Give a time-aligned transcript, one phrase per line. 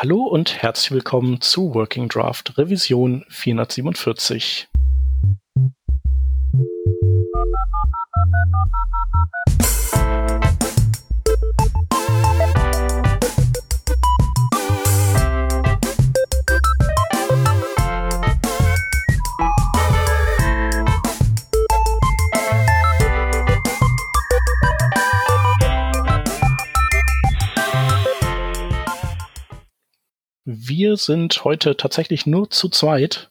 [0.00, 4.68] Hallo und herzlich willkommen zu Working Draft Revision 447.
[30.68, 33.30] Wir sind heute tatsächlich nur zu zweit.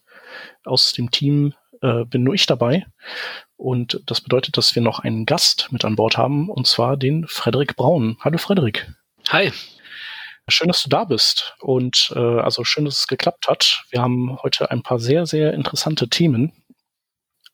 [0.64, 2.84] Aus dem Team äh, bin nur ich dabei.
[3.56, 7.28] Und das bedeutet, dass wir noch einen Gast mit an Bord haben, und zwar den
[7.28, 8.16] Frederik Braun.
[8.22, 8.92] Hallo Frederik.
[9.28, 9.52] Hi.
[10.48, 11.54] Schön, dass du da bist.
[11.60, 13.84] Und äh, also schön, dass es geklappt hat.
[13.90, 16.52] Wir haben heute ein paar sehr, sehr interessante Themen.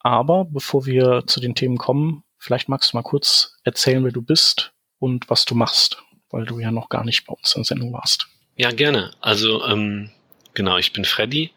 [0.01, 4.23] Aber bevor wir zu den Themen kommen, vielleicht magst du mal kurz erzählen, wer du
[4.23, 7.67] bist und was du machst, weil du ja noch gar nicht bei uns in der
[7.67, 8.29] Sendung warst.
[8.57, 9.13] Ja, gerne.
[9.21, 10.11] Also, ähm,
[10.55, 11.51] genau, ich bin Freddy.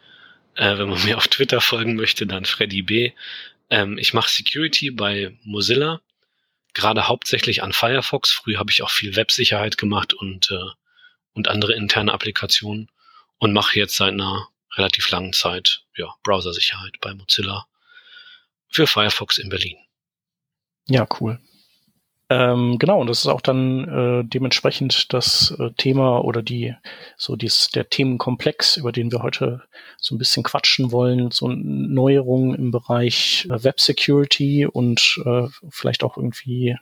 [0.54, 3.12] Äh, wenn man mir auf Twitter folgen möchte, dann Freddy B.
[3.70, 6.00] Ähm, ich mache Security bei Mozilla,
[6.74, 8.30] gerade hauptsächlich an Firefox.
[8.30, 10.70] Früher habe ich auch viel Websicherheit gemacht und, äh,
[11.34, 12.90] und andere interne Applikationen
[13.38, 17.66] und mache jetzt seit einer relativ langen Zeit ja, Browsersicherheit bei Mozilla
[18.70, 19.76] für Firefox in Berlin.
[20.86, 21.40] Ja, cool.
[22.30, 26.74] Ähm, genau, und das ist auch dann äh, dementsprechend das äh, Thema oder die,
[27.16, 29.62] so dies, der Themenkomplex, über den wir heute
[29.96, 36.04] so ein bisschen quatschen wollen, so Neuerungen im Bereich äh, Web Security und äh, vielleicht
[36.04, 36.76] auch irgendwie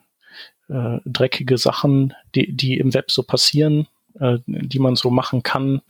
[0.69, 3.87] äh, dreckige Sachen, die, die im Web so passieren,
[4.19, 5.81] äh, die man so machen kann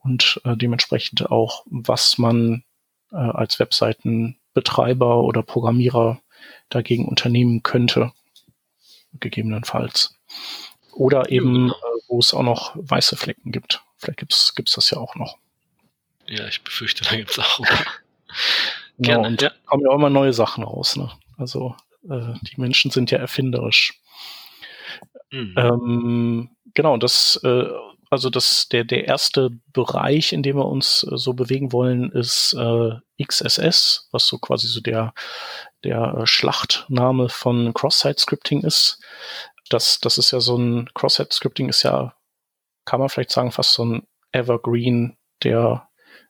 [0.00, 2.64] und äh, dementsprechend auch, was man
[3.12, 6.20] äh, als Webseitenbetreiber oder Programmierer
[6.68, 8.12] dagegen unternehmen könnte
[9.14, 10.14] gegebenenfalls.
[10.92, 11.72] Oder eben, ja.
[11.72, 13.82] äh, wo es auch noch weiße Flecken gibt.
[13.98, 15.38] Vielleicht gibt's gibt's das ja auch noch.
[16.26, 17.60] Ja, ich befürchte, da gibt's auch.
[18.98, 19.50] genau, und ja.
[19.66, 20.96] kommen ja auch immer neue Sachen raus.
[20.96, 21.10] Ne?
[21.36, 21.74] Also
[22.08, 24.00] äh, die Menschen sind ja erfinderisch.
[25.30, 25.54] Mhm.
[25.56, 27.66] Ähm, genau, das, äh,
[28.10, 32.54] also das, der, der erste Bereich, in dem wir uns äh, so bewegen wollen, ist
[32.54, 32.90] äh,
[33.22, 35.12] XSS, was so quasi so der,
[35.84, 39.00] der äh, Schlachtname von Cross-Site-Scripting ist.
[39.68, 42.14] Das, das ist ja so ein Cross-Site-Scripting ist ja,
[42.84, 45.88] kann man vielleicht sagen, fast so ein Evergreen der,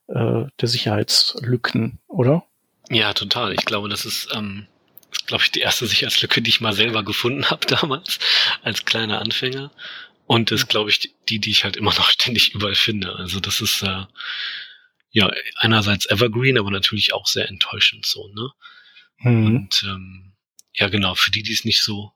[0.08, 2.44] äh, der Sicherheitslücken, oder?
[2.90, 3.52] Ja, total.
[3.52, 4.66] Ich glaube, das ist, ähm,
[5.26, 8.18] glaube ich, die erste Sicherheitslücke, die ich mal selber gefunden habe damals,
[8.62, 9.70] als kleiner Anfänger.
[10.28, 13.16] Und das glaube ich, die, die ich halt immer noch ständig überall finde.
[13.16, 14.04] Also das ist äh,
[15.10, 18.50] ja einerseits Evergreen, aber natürlich auch sehr enttäuschend so, ne?
[19.20, 19.46] Mhm.
[19.46, 20.32] Und ähm,
[20.74, 22.12] ja, genau, für die, die es nicht so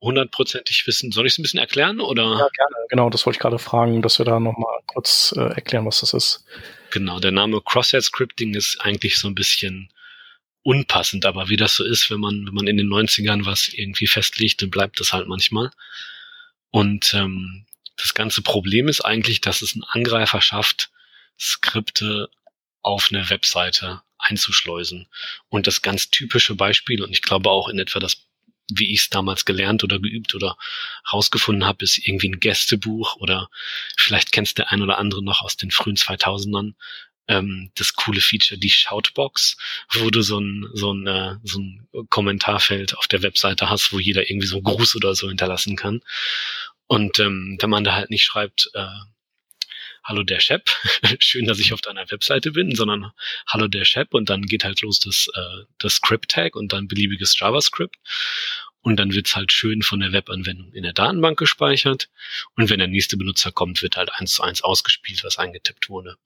[0.00, 2.22] hundertprozentig wissen, soll ich es ein bisschen erklären oder?
[2.22, 2.76] Ja, gerne.
[2.88, 6.14] Genau, das wollte ich gerade fragen, dass wir da nochmal kurz äh, erklären, was das
[6.14, 6.44] ist.
[6.90, 9.92] Genau, der Name Cross-Site Scripting ist eigentlich so ein bisschen
[10.62, 14.06] unpassend, aber wie das so ist, wenn man, wenn man in den 90ern was irgendwie
[14.06, 15.72] festlegt, dann bleibt das halt manchmal.
[16.76, 17.64] Und ähm,
[17.96, 20.90] das ganze Problem ist eigentlich, dass es einen Angreifer schafft,
[21.40, 22.28] Skripte
[22.82, 25.08] auf eine Webseite einzuschleusen.
[25.48, 28.28] Und das ganz typische Beispiel, und ich glaube auch in etwa das,
[28.70, 30.58] wie ich es damals gelernt oder geübt oder
[31.10, 33.48] rausgefunden habe, ist irgendwie ein Gästebuch oder
[33.96, 36.74] vielleicht kennst der ein oder andere noch aus den frühen 2000ern,
[37.28, 39.56] ähm, das coole Feature, die Shoutbox,
[39.90, 43.98] wo du so ein, so ein, äh, so ein Kommentarfeld auf der Webseite hast, wo
[43.98, 46.00] jeder irgendwie so einen Gruß oder so hinterlassen kann.
[46.86, 48.86] Und ähm, wenn man da halt nicht schreibt, äh,
[50.04, 50.70] Hallo der Shep,
[51.18, 53.10] schön, dass ich auf deiner Webseite bin, sondern
[53.48, 57.36] Hallo der Shep und dann geht halt los das, äh, das Script-Tag und dann beliebiges
[57.38, 57.96] JavaScript.
[58.82, 62.08] Und dann wird's halt schön von der Webanwendung in der Datenbank gespeichert.
[62.54, 66.16] Und wenn der nächste Benutzer kommt, wird halt eins zu eins ausgespielt, was eingetippt wurde.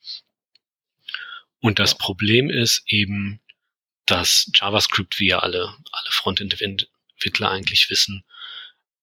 [1.60, 3.41] Und das Problem ist eben,
[4.06, 8.25] dass JavaScript, wie ja alle, alle Frontend-Entwickler eigentlich wissen,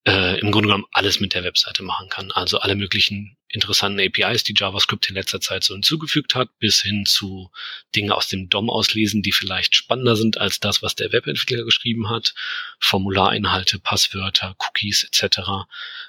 [0.07, 2.31] äh, im Grunde genommen alles mit der Webseite machen kann.
[2.31, 7.05] Also alle möglichen interessanten APIs, die JavaScript in letzter Zeit so hinzugefügt hat, bis hin
[7.05, 7.51] zu
[7.93, 12.09] Dinge aus dem DOM auslesen, die vielleicht spannender sind als das, was der Webentwickler geschrieben
[12.09, 12.33] hat.
[12.79, 15.39] Formularinhalte, Passwörter, Cookies etc.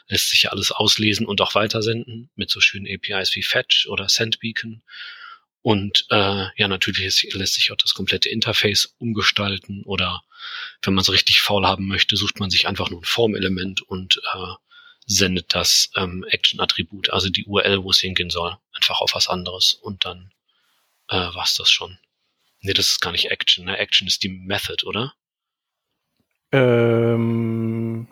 [0.06, 4.08] lässt sich ja alles auslesen und auch weitersenden mit so schönen APIs wie Fetch oder
[4.08, 4.82] SendBeacon.
[5.62, 10.22] Und äh, ja, natürlich lässt sich auch das komplette Interface umgestalten oder
[10.82, 14.20] wenn man es richtig faul haben möchte, sucht man sich einfach nur ein Formelement und
[14.34, 14.54] äh,
[15.06, 19.74] sendet das ähm, Action-Attribut, also die URL, wo es hingehen soll, einfach auf was anderes
[19.74, 20.30] und dann
[21.08, 21.98] äh, war's das schon.
[22.60, 23.64] Nee, das ist gar nicht Action.
[23.64, 23.78] Ne?
[23.78, 25.14] Action ist die Method, oder?
[26.52, 28.08] Ähm,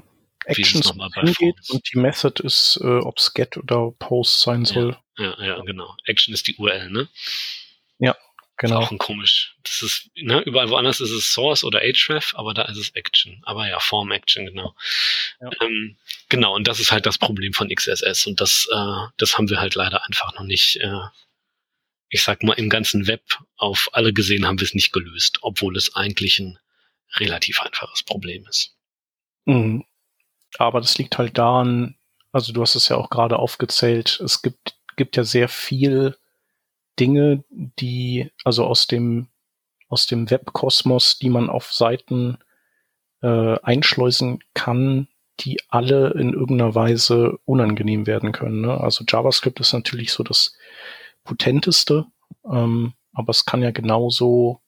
[0.47, 4.97] Actions hingeht und die Method ist, äh, ob es get oder post sein soll.
[5.19, 5.97] Ja, ja, ja, genau.
[6.05, 7.09] Action ist die URL, ne?
[7.99, 8.17] Ja,
[8.57, 8.81] genau.
[8.81, 9.57] Ist auch ein komisch.
[9.65, 13.43] Das ist, ne, überall woanders ist es Source oder Href, aber da ist es Action.
[13.45, 14.75] Aber ja, Form Action, genau.
[15.41, 15.51] Ja.
[15.61, 15.97] Ähm,
[16.29, 19.61] genau, und das ist halt das Problem von XSS und das, äh, das haben wir
[19.61, 21.01] halt leider einfach noch nicht, äh,
[22.09, 23.23] ich sag mal, im ganzen Web
[23.57, 26.59] auf alle gesehen haben wir es nicht gelöst, obwohl es eigentlich ein
[27.17, 28.77] relativ einfaches Problem ist.
[29.45, 29.85] Mhm.
[30.59, 31.97] Aber das liegt halt daran,
[32.33, 36.17] also du hast es ja auch gerade aufgezählt, es gibt, gibt ja sehr viel
[36.99, 39.29] Dinge, die, also aus dem,
[39.89, 42.39] aus dem Webkosmos, die man auf Seiten
[43.23, 45.09] äh, einschleusen kann,
[45.41, 48.63] die alle in irgendeiner Weise unangenehm werden können.
[48.63, 48.81] Ne?
[48.81, 50.55] Also JavaScript ist natürlich so das
[51.25, 52.07] potenteste,
[52.51, 54.61] ähm, aber es kann ja genauso,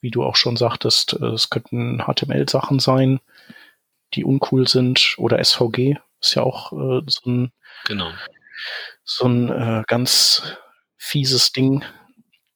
[0.00, 3.20] wie du auch schon sagtest, äh, es könnten HTML-Sachen sein,
[4.14, 7.52] die uncool sind oder SVG ist ja auch äh, so ein,
[7.84, 8.10] genau.
[9.04, 10.56] so ein äh, ganz
[10.96, 11.84] fieses Ding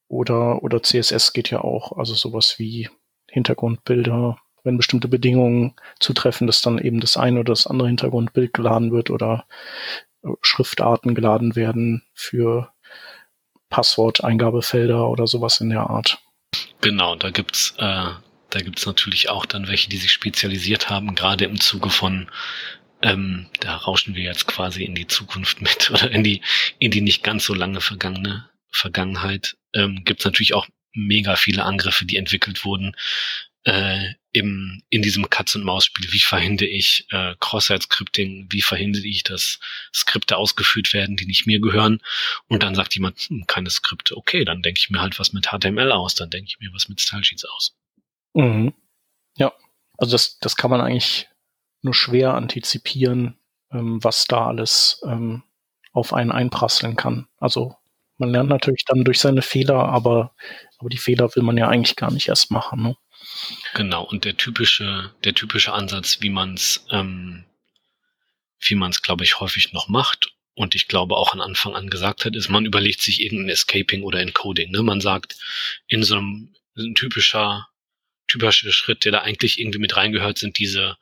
[0.09, 2.89] oder, oder CSS geht ja auch, also sowas wie
[3.29, 8.93] Hintergrundbilder, wenn bestimmte Bedingungen zutreffen, dass dann eben das eine oder das andere Hintergrundbild geladen
[8.93, 9.47] wird oder
[10.25, 12.73] äh, Schriftarten geladen werden für
[13.69, 16.19] Passworteingabefelder oder sowas in der Art.
[16.81, 18.07] Genau, da gibt's äh,
[18.51, 22.31] da gibt's natürlich auch dann welche, die sich spezialisiert haben, gerade im Zuge von,
[23.03, 26.43] ähm, da rauschen wir jetzt quasi in die Zukunft mit oder in die,
[26.79, 29.57] in die nicht ganz so lange vergangene Vergangenheit.
[29.75, 32.97] Ähm, gibt's natürlich auch mega viele Angriffe, die entwickelt wurden
[33.65, 36.13] äh, im, in diesem Katz-und-Maus-Spiel.
[36.13, 38.47] Wie verhindere ich äh, Cross-Site-Scripting?
[38.51, 39.59] Wie verhindere ich, dass
[39.95, 42.01] Skripte ausgeführt werden, die nicht mir gehören?
[42.49, 44.17] Und dann sagt jemand, hm, keine Skripte.
[44.17, 46.89] Okay, dann denke ich mir halt was mit HTML aus, dann denke ich mir was
[46.89, 47.75] mit Stylesheets aus.
[48.35, 48.75] Mhm.
[49.37, 49.53] Ja,
[49.99, 51.29] also das, das kann man eigentlich
[51.83, 53.39] nur schwer antizipieren,
[53.73, 55.43] ähm, was da alles ähm,
[55.93, 57.27] auf einen einprasseln kann.
[57.39, 57.77] Also
[58.19, 60.35] man lernt natürlich dann durch seine Fehler, aber,
[60.79, 62.83] aber die Fehler will man ja eigentlich gar nicht erst machen.
[62.83, 62.97] Ne?
[63.75, 67.45] Genau, und der typische, der typische Ansatz, wie man es, ähm,
[68.61, 71.89] wie man es, glaube ich, häufig noch macht und ich glaube auch an Anfang an
[71.89, 74.71] gesagt hat, ist, man überlegt sich irgendein Escaping oder Encoding.
[74.71, 74.83] Ne?
[74.83, 75.37] Man sagt,
[75.89, 77.70] in so einem ein typischer
[78.31, 80.97] typische Schritt, der da eigentlich irgendwie mit reingehört, sind diese,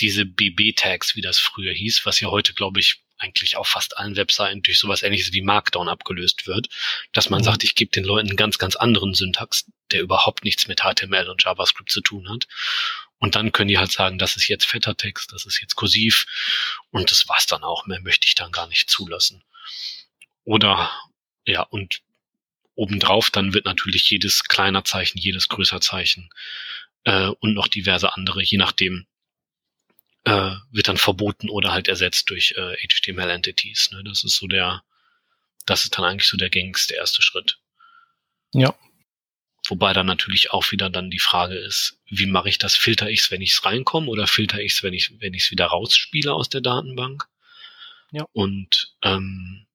[0.00, 4.16] diese BB-Tags, wie das früher hieß, was ja heute, glaube ich, eigentlich auf fast allen
[4.16, 6.68] Webseiten durch sowas ähnliches wie Markdown abgelöst wird,
[7.12, 7.44] dass man mhm.
[7.44, 11.28] sagt, ich gebe den Leuten einen ganz, ganz anderen Syntax, der überhaupt nichts mit HTML
[11.28, 12.46] und JavaScript zu tun hat.
[13.18, 16.24] Und dann können die halt sagen, das ist jetzt fetter Text, das ist jetzt kursiv
[16.90, 17.84] und das war's dann auch.
[17.84, 19.44] Mehr möchte ich dann gar nicht zulassen.
[20.44, 20.90] Oder
[21.44, 22.00] ja, und
[22.80, 26.30] obendrauf dann wird natürlich jedes kleiner Zeichen, jedes größer Zeichen
[27.04, 29.06] äh, und noch diverse andere, je nachdem,
[30.24, 33.90] äh, wird dann verboten oder halt ersetzt durch äh, HTML-Entities.
[33.92, 34.02] Ne?
[34.04, 34.82] Das ist so der,
[35.66, 37.58] das ist dann eigentlich so der gängigste erste Schritt.
[38.52, 38.74] Ja.
[39.68, 42.76] Wobei dann natürlich auch wieder dann die Frage ist, wie mache ich das?
[42.76, 45.44] Filter ich es, wenn ich es reinkomme oder filter ich es, wenn ich wenn ich
[45.44, 47.26] es wieder rausspiele aus der Datenbank?
[48.10, 48.24] Ja.
[48.32, 49.66] Und ähm,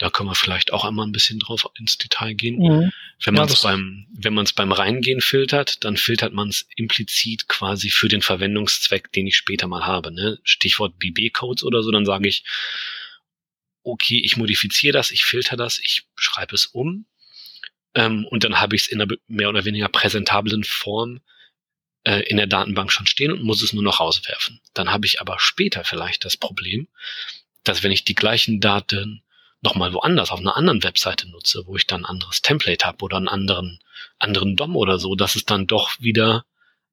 [0.00, 2.56] da können wir vielleicht auch einmal ein bisschen drauf ins Detail gehen.
[2.56, 2.90] Mhm.
[3.22, 6.66] Wenn man es ja, beim, wenn man es beim Reingehen filtert, dann filtert man es
[6.74, 10.10] implizit quasi für den Verwendungszweck, den ich später mal habe.
[10.10, 10.38] Ne?
[10.42, 12.44] Stichwort BB-Codes oder so, dann sage ich,
[13.82, 17.04] okay, ich modifiziere das, ich filter das, ich schreibe es um
[17.94, 21.20] ähm, und dann habe ich es in einer mehr oder weniger präsentablen Form
[22.04, 24.62] äh, in der Datenbank schon stehen und muss es nur noch rauswerfen.
[24.72, 26.88] Dann habe ich aber später vielleicht das Problem,
[27.64, 29.22] dass wenn ich die gleichen Daten
[29.62, 33.16] nochmal woanders auf einer anderen Webseite nutze, wo ich dann ein anderes Template habe oder
[33.16, 33.80] einen anderen,
[34.18, 36.44] anderen DOM oder so, dass es dann doch wieder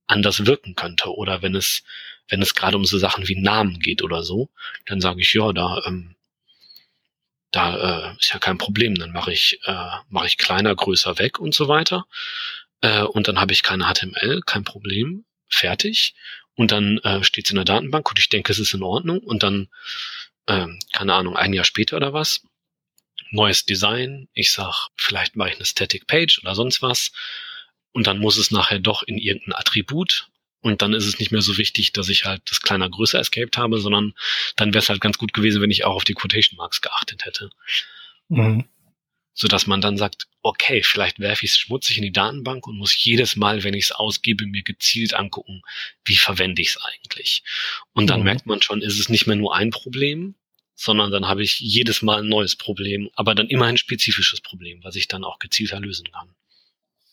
[0.08, 1.14] anders wirken könnte.
[1.14, 1.84] Oder wenn es,
[2.28, 4.50] wenn es gerade um so Sachen wie Namen geht oder so,
[4.86, 6.16] dann sage ich, ja, da, ähm,
[7.52, 8.96] da äh, ist ja kein Problem.
[8.96, 12.06] Dann mache ich, äh, mache ich kleiner, größer weg und so weiter.
[12.82, 16.16] Äh, und dann habe ich keine HTML, kein Problem, fertig.
[16.56, 19.20] Und dann äh, steht es in der Datenbank und ich denke, es ist in Ordnung.
[19.20, 19.70] Und dann,
[20.48, 22.42] äh, keine Ahnung, ein Jahr später oder was,
[23.32, 24.28] neues Design.
[24.34, 27.12] Ich sag, vielleicht mache ich eine Static Page oder sonst was.
[27.92, 30.30] Und dann muss es nachher doch in irgendein Attribut.
[30.62, 33.58] Und dann ist es nicht mehr so wichtig, dass ich halt das kleiner größer escaped
[33.58, 34.14] habe, sondern
[34.56, 37.26] dann wäre es halt ganz gut gewesen, wenn ich auch auf die Quotation Marks geachtet
[37.26, 37.50] hätte.
[38.30, 38.66] Mhm.
[39.34, 43.04] Sodass man dann sagt, okay, vielleicht werfe ich es schmutzig in die Datenbank und muss
[43.04, 45.62] jedes Mal, wenn ich es ausgebe, mir gezielt angucken,
[46.06, 47.44] wie verwende ich es eigentlich.
[47.94, 48.26] Und dann mhm.
[48.26, 50.36] merkt man schon, ist es nicht mehr nur ein Problem,
[50.78, 54.80] sondern dann habe ich jedes Mal ein neues Problem, aber dann immer ein spezifisches Problem,
[54.84, 56.30] was ich dann auch gezielter lösen kann.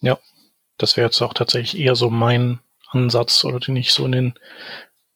[0.03, 0.19] Ja,
[0.77, 4.35] das wäre jetzt auch tatsächlich eher so mein Ansatz oder den ich so in den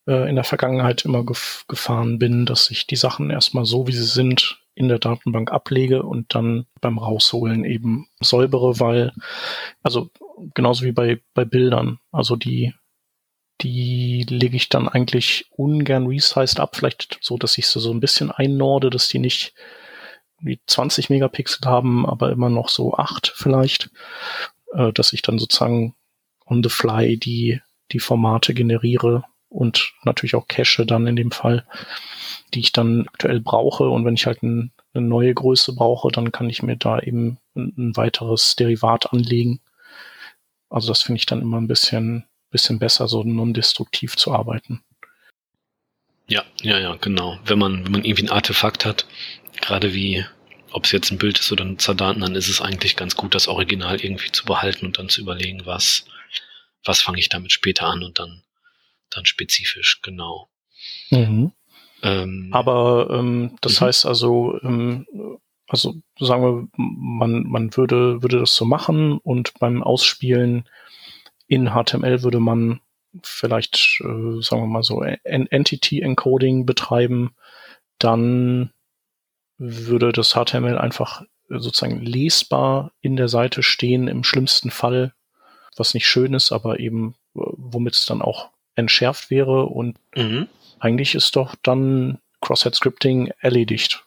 [0.07, 3.93] äh, in der Vergangenheit immer gef gefahren bin, dass ich die Sachen erstmal so, wie
[3.93, 9.13] sie sind, in der Datenbank ablege und dann beim Rausholen eben säubere, weil,
[9.83, 10.11] also
[10.55, 12.73] genauso wie bei, bei Bildern, also die,
[13.61, 18.01] die lege ich dann eigentlich ungern resized ab, vielleicht so, dass ich sie so ein
[18.01, 19.55] bisschen einnorde, dass die nicht
[20.41, 23.91] wie 20 Megapixel haben, aber immer noch so 8 vielleicht,
[24.73, 25.95] äh, dass ich dann sozusagen
[26.47, 27.61] on the fly die,
[27.93, 31.67] die Formate generiere und natürlich auch cache dann in dem Fall,
[32.55, 33.89] die ich dann aktuell brauche.
[33.89, 37.39] Und wenn ich halt ein, eine neue Größe brauche, dann kann ich mir da eben
[37.57, 39.61] ein, ein weiteres Derivat anlegen.
[40.71, 44.83] Also das finde ich dann immer ein bisschen, bisschen besser, so non-destruktiv zu arbeiten.
[46.27, 47.39] Ja, ja, ja, genau.
[47.45, 49.07] Wenn man, wenn man irgendwie ein Artefakt hat,
[49.61, 50.25] gerade wie,
[50.73, 53.35] ob es jetzt ein Bild ist oder ein Zerdaten, dann ist es eigentlich ganz gut,
[53.35, 56.05] das Original irgendwie zu behalten und dann zu überlegen, was,
[56.85, 58.43] was fange ich damit später an und dann,
[59.11, 60.51] dann spezifisch, genau.
[61.11, 61.53] Mhm.
[62.03, 63.87] Ähm, Aber ähm, das mhm.
[63.87, 65.07] heißt also, ähm,
[65.67, 70.69] also sagen wir, man, man würde, würde das so machen und beim Ausspielen
[71.49, 72.81] in HTML würde man
[73.23, 77.35] vielleicht, äh, sagen wir mal so, Entity Encoding betreiben,
[77.99, 78.71] dann
[79.57, 85.15] würde das HTML einfach sozusagen lesbar in der Seite stehen, im schlimmsten Fall,
[85.77, 90.49] was nicht schön ist, aber eben, womit es dann auch entschärft wäre und mhm.
[90.79, 94.05] eigentlich ist doch dann Cross-Head-Scripting erledigt.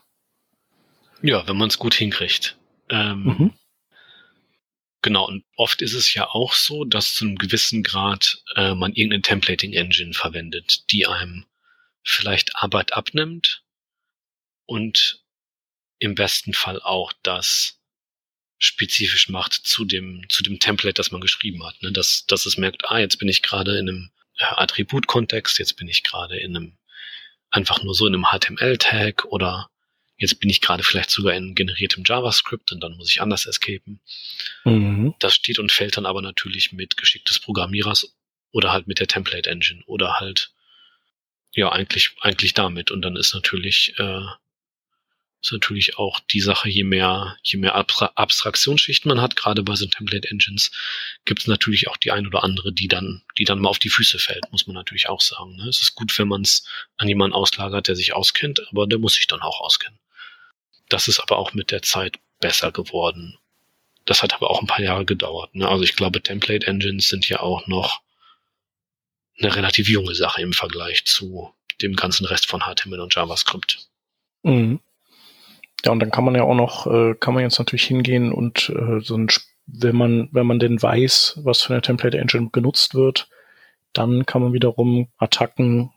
[1.22, 2.58] Ja, wenn man es gut hinkriegt.
[2.90, 3.54] Ähm, mhm.
[5.02, 8.94] Genau, und oft ist es ja auch so, dass zu einem gewissen Grad äh, man
[8.94, 11.46] irgendeine Templating-Engine verwendet, die einem
[12.04, 13.64] vielleicht Arbeit abnimmt
[14.66, 15.24] und
[15.98, 17.80] im besten Fall auch das
[18.60, 21.82] spezifisch macht zu dem, zu dem Template, das man geschrieben hat.
[21.82, 21.92] Ne?
[21.92, 25.88] Dass, dass es merkt, ah, jetzt bin ich gerade in einem äh, Attribut-Kontext, jetzt bin
[25.88, 26.78] ich gerade in einem,
[27.50, 29.71] einfach nur so in einem HTML-Tag oder
[30.22, 34.00] jetzt bin ich gerade vielleicht sogar in generiertem JavaScript und dann muss ich anders escapen.
[34.64, 35.16] Mhm.
[35.20, 38.16] Das steht und fällt dann aber natürlich mit Geschick des Programmierers
[38.52, 40.52] oder halt mit der Template Engine oder halt
[41.54, 44.22] ja eigentlich eigentlich damit und dann ist natürlich äh,
[45.42, 49.76] ist natürlich auch die Sache, je mehr, je mehr Abstra Abstraktionsschichten man hat, gerade bei
[49.76, 50.72] so Template Engines,
[51.26, 53.90] gibt es natürlich auch die ein oder andere, die dann, die dann mal auf die
[53.90, 55.56] Füße fällt, muss man natürlich auch sagen.
[55.56, 55.68] Ne?
[55.68, 56.64] Es ist gut, wenn man es
[56.98, 59.98] an jemanden auslagert, der sich auskennt, aber der muss sich dann auch auskennen.
[60.92, 63.38] Das ist aber auch mit der Zeit besser geworden.
[64.06, 65.56] Das hat aber auch ein paar Jahre gedauert.
[65.56, 65.68] Ne?
[65.68, 68.02] Also ich glaube, Template Engines sind ja auch noch
[69.40, 73.88] eine relativ junge Sache im Vergleich zu dem ganzen Rest von HTML und JavaScript.
[74.44, 74.82] Mhm.
[75.86, 78.70] Ja, und dann kann man ja auch noch, äh, kann man jetzt natürlich hingehen und
[78.70, 79.30] äh, so ein,
[79.66, 83.30] wenn man, wenn man denn weiß, was für eine Template Engine genutzt wird,
[83.94, 85.92] dann kann man wiederum Attacken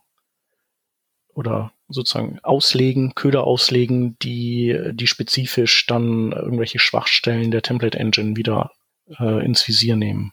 [1.34, 8.72] oder sozusagen auslegen, Köder auslegen, die, die spezifisch dann irgendwelche Schwachstellen der Template Engine wieder
[9.18, 10.32] äh, ins Visier nehmen.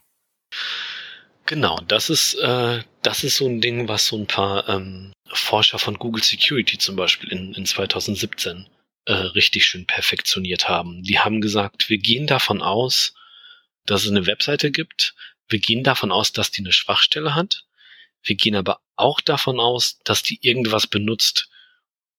[1.45, 5.79] Genau, das ist, äh, das ist so ein Ding, was so ein paar ähm, Forscher
[5.79, 8.67] von Google Security zum Beispiel in, in 2017
[9.05, 11.03] äh, richtig schön perfektioniert haben.
[11.03, 13.13] Die haben gesagt, wir gehen davon aus,
[13.85, 15.15] dass es eine Webseite gibt.
[15.49, 17.65] Wir gehen davon aus, dass die eine Schwachstelle hat.
[18.23, 21.49] Wir gehen aber auch davon aus, dass die irgendwas benutzt,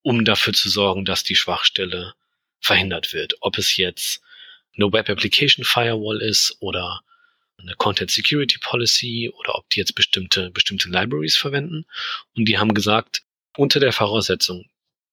[0.03, 2.15] um dafür zu sorgen, dass die Schwachstelle
[2.61, 3.35] verhindert wird.
[3.41, 4.21] Ob es jetzt
[4.77, 7.03] eine Web Application Firewall ist oder
[7.59, 11.87] eine Content Security Policy oder ob die jetzt bestimmte, bestimmte Libraries verwenden.
[12.35, 13.23] Und die haben gesagt,
[13.57, 14.69] unter der Voraussetzung,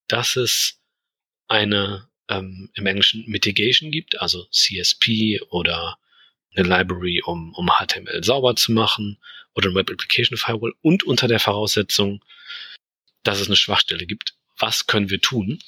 [0.08, 0.80] dass es
[1.48, 5.98] eine ähm, im Englischen Mitigation gibt, also CSP oder
[6.60, 9.18] eine Library, um, um HTML sauber zu machen
[9.54, 12.24] oder ein Web Application Firewall und unter der Voraussetzung,
[13.24, 14.34] dass es eine Schwachstelle gibt.
[14.58, 15.60] Was können wir tun?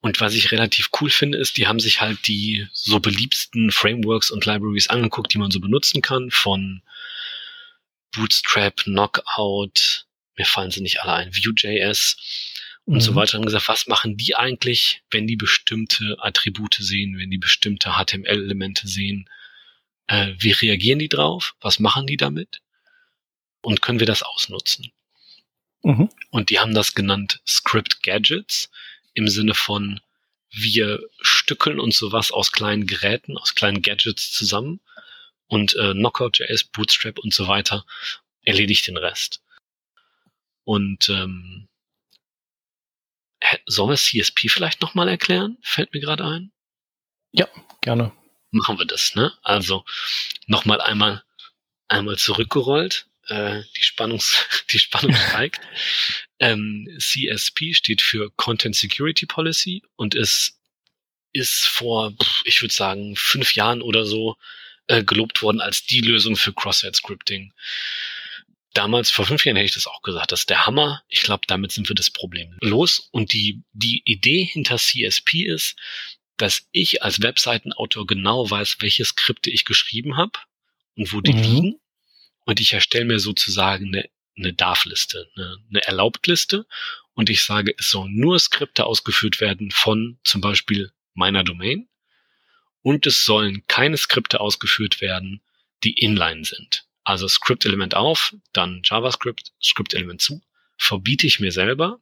[0.00, 4.30] Und was ich relativ cool finde, ist, die haben sich halt die so beliebsten Frameworks
[4.30, 6.82] und Libraries angeguckt, die man so benutzen kann, von
[8.12, 10.06] Bootstrap, Knockout,
[10.36, 12.16] mir fallen sie nicht alle ein, Vue.js
[12.84, 13.00] und mhm.
[13.00, 17.38] so weiter haben gesagt, was machen die eigentlich, wenn die bestimmte Attribute sehen, wenn die
[17.38, 19.28] bestimmte HTML-Elemente sehen?
[20.06, 21.54] Äh, wie reagieren die drauf?
[21.60, 22.60] Was machen die damit?
[23.62, 24.92] Und können wir das ausnutzen?
[25.82, 26.10] Mhm.
[26.30, 28.70] Und die haben das genannt Script Gadgets
[29.14, 30.00] im Sinne von
[30.50, 34.80] wir stückeln uns sowas aus kleinen Geräten, aus kleinen Gadgets zusammen
[35.48, 37.84] und äh, Knockout.js, Bootstrap und so weiter
[38.42, 39.42] erledigt den Rest.
[40.62, 41.68] Und ähm,
[43.66, 45.58] Sollen wir CSP vielleicht nochmal erklären?
[45.62, 46.52] Fällt mir gerade ein.
[47.32, 47.48] Ja,
[47.80, 48.12] gerne.
[48.54, 49.32] Machen wir das, ne?
[49.42, 49.84] Also
[50.46, 51.24] nochmal einmal,
[51.88, 53.06] einmal zurückgerollt.
[53.26, 54.36] äh, die, Spannungs
[54.70, 55.60] die Spannung steigt.
[56.38, 60.60] ähm, CSP steht für Content Security Policy und ist,
[61.32, 64.36] ist vor, ich würde sagen, fünf Jahren oder so
[64.86, 67.52] äh, gelobt worden als die Lösung für Cross-Site-Scripting.
[68.72, 71.02] Damals, vor fünf Jahren hätte ich das auch gesagt, das ist der Hammer.
[71.08, 73.08] Ich glaube, damit sind wir das Problem los.
[73.10, 75.76] Und die, die Idee hinter CSP ist,
[76.36, 80.32] dass ich als Webseitenautor genau weiß, welche Skripte ich geschrieben habe
[80.96, 81.42] und wo die mhm.
[81.42, 81.80] liegen.
[82.44, 86.66] Und ich erstelle mir sozusagen eine, eine Darf-Liste, eine, eine Erlaubt-Liste.
[87.14, 91.88] Und ich sage, es sollen nur Skripte ausgeführt werden von zum Beispiel meiner Domain.
[92.82, 95.40] Und es sollen keine Skripte ausgeführt werden,
[95.84, 96.86] die inline sind.
[97.04, 100.42] Also Script-Element auf, dann JavaScript, Script-Element zu.
[100.76, 102.00] Verbiete ich mir selber.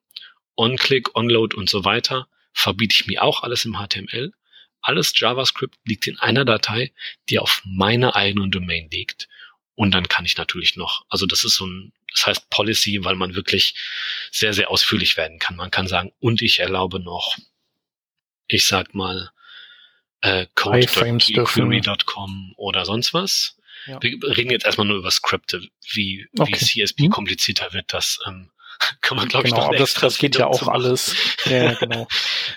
[0.56, 4.32] On-Click, On-Load und so weiter verbiete ich mir auch alles im HTML.
[4.80, 6.92] Alles JavaScript liegt in einer Datei,
[7.28, 9.28] die auf meiner eigenen Domain liegt.
[9.74, 13.14] Und dann kann ich natürlich noch, also das ist so ein, das heißt Policy, weil
[13.14, 13.74] man wirklich
[14.30, 15.56] sehr, sehr ausführlich werden kann.
[15.56, 17.36] Man kann sagen, und ich erlaube noch,
[18.48, 19.30] ich sag mal,
[20.20, 23.56] äh, code.query.com oder sonst was.
[23.86, 24.00] Ja.
[24.00, 26.52] Wir reden jetzt erstmal nur über Skripte, wie, okay.
[26.52, 27.10] wie CSP mhm.
[27.10, 28.50] komplizierter wird, das ähm,
[29.00, 31.14] kann man glaube genau, ich noch aber das, das geht ja auch alles.
[31.46, 32.06] Ja, genau.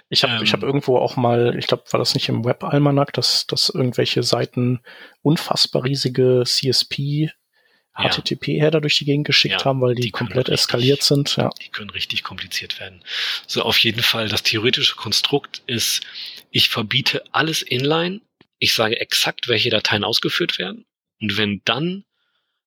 [0.09, 2.63] Ich habe ähm, ich habe irgendwo auch mal, ich glaube, war das nicht im Web
[2.63, 4.81] Almanac, dass dass irgendwelche Seiten
[5.21, 7.31] unfassbar riesige CSP
[7.95, 11.37] HTTP-Header durch die Gegend geschickt ja, haben, weil die, die komplett richtig, eskaliert sind.
[11.37, 11.49] Ja.
[11.61, 13.01] Die können richtig kompliziert werden.
[13.47, 16.01] So auf jeden Fall, das theoretische Konstrukt ist,
[16.51, 18.21] ich verbiete alles inline,
[18.59, 20.85] ich sage exakt, welche Dateien ausgeführt werden.
[21.21, 22.03] Und wenn dann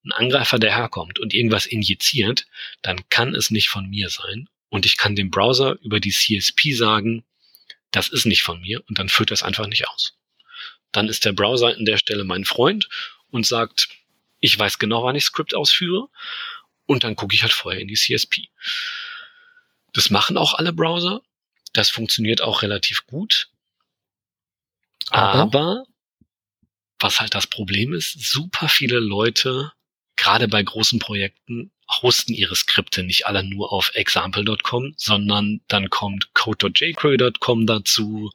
[0.03, 2.45] ein Angreifer daherkommt und irgendwas injiziert,
[2.81, 4.49] dann kann es nicht von mir sein.
[4.69, 7.25] Und ich kann dem Browser über die CSP sagen,
[7.91, 10.13] das ist nicht von mir und dann führt das einfach nicht aus.
[10.91, 12.87] Dann ist der Browser an der Stelle mein Freund
[13.29, 13.89] und sagt,
[14.39, 16.07] ich weiß genau, wann ich Script ausführe
[16.85, 18.49] und dann gucke ich halt vorher in die CSP.
[19.93, 21.21] Das machen auch alle Browser.
[21.73, 23.49] Das funktioniert auch relativ gut.
[25.09, 25.85] Aber, Aber
[26.99, 29.71] was halt das Problem ist, super viele Leute
[30.19, 36.33] gerade bei großen Projekten hosten ihre Skripte nicht alle nur auf example.com, sondern dann kommt
[36.33, 38.31] code.jquery.com dazu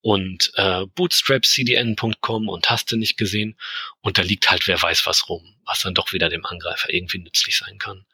[0.00, 3.56] und äh, bootstrapcdn.com und hast du nicht gesehen.
[4.00, 7.18] Und da liegt halt wer weiß was rum, was dann doch wieder dem Angreifer irgendwie
[7.18, 8.06] nützlich sein kann.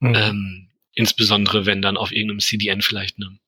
[0.00, 0.14] Mhm.
[0.14, 3.38] Ähm, insbesondere wenn dann auf irgendeinem CDN vielleicht eine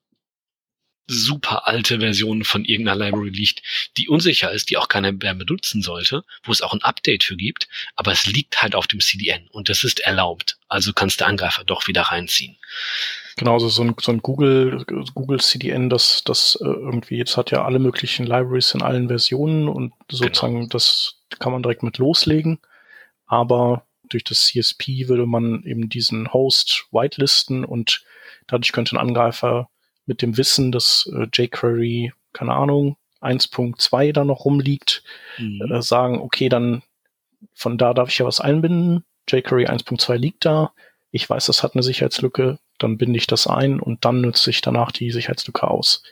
[1.07, 3.63] super alte Version von irgendeiner Library liegt,
[3.97, 7.37] die unsicher ist, die auch keiner mehr benutzen sollte, wo es auch ein Update für
[7.37, 10.59] gibt, aber es liegt halt auf dem CDN und das ist erlaubt.
[10.69, 12.57] Also kannst der Angreifer doch wieder reinziehen.
[13.37, 14.85] Genau, also so ein, so ein Google,
[15.15, 19.69] Google CDN, das, das äh, irgendwie, jetzt hat ja alle möglichen Libraries in allen Versionen
[19.69, 20.67] und sozusagen genau.
[20.69, 22.59] das kann man direkt mit loslegen.
[23.27, 28.05] Aber durch das CSP würde man eben diesen Host whitelisten und
[28.47, 29.71] dadurch könnte ein Angreifer
[30.13, 35.03] mit dem Wissen, dass äh, jQuery, keine Ahnung, 1.2 da noch rumliegt,
[35.39, 35.73] mhm.
[35.73, 36.83] äh, sagen, okay, dann
[37.55, 39.05] von da darf ich ja was einbinden.
[39.31, 40.73] jQuery 1.2 liegt da.
[41.13, 42.59] Ich weiß, das hat eine Sicherheitslücke.
[42.79, 46.03] Dann binde ich das ein und dann nutze ich danach die Sicherheitslücke aus.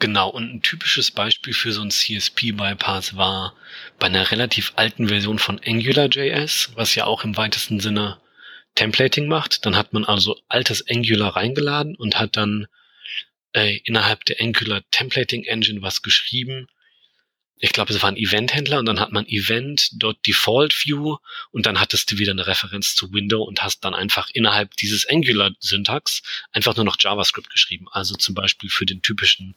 [0.00, 3.54] Genau, und ein typisches Beispiel für so ein CSP-Bypass war
[4.00, 8.18] bei einer relativ alten Version von AngularJS, was ja auch im weitesten Sinne
[8.74, 9.64] Templating macht.
[9.64, 12.66] Dann hat man also altes Angular reingeladen und hat dann
[13.52, 16.68] äh, innerhalb der Angular Templating Engine was geschrieben.
[17.58, 21.16] Ich glaube, es war ein Event-Händler und dann hat man Event.default-view
[21.52, 25.08] und dann hattest du wieder eine Referenz zu Window und hast dann einfach innerhalb dieses
[25.08, 27.86] Angular-Syntax einfach nur noch JavaScript geschrieben.
[27.90, 29.54] Also zum Beispiel für den typischen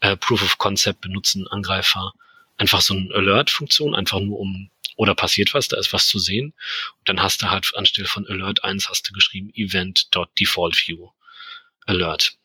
[0.00, 2.12] äh, Proof of Concept benutzen Angreifer
[2.56, 6.54] einfach so eine Alert-Funktion, einfach nur um oder passiert was, da ist was zu sehen.
[6.98, 11.08] Und dann hast du halt anstelle von Alert 1 hast du geschrieben Event.default-view
[11.86, 12.37] Alert.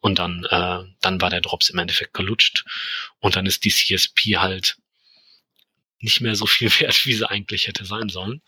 [0.00, 2.64] Und dann, äh, dann war der Drops im Endeffekt gelutscht.
[3.18, 4.76] Und dann ist die CSP halt
[5.98, 8.42] nicht mehr so viel wert, wie sie eigentlich hätte sein sollen.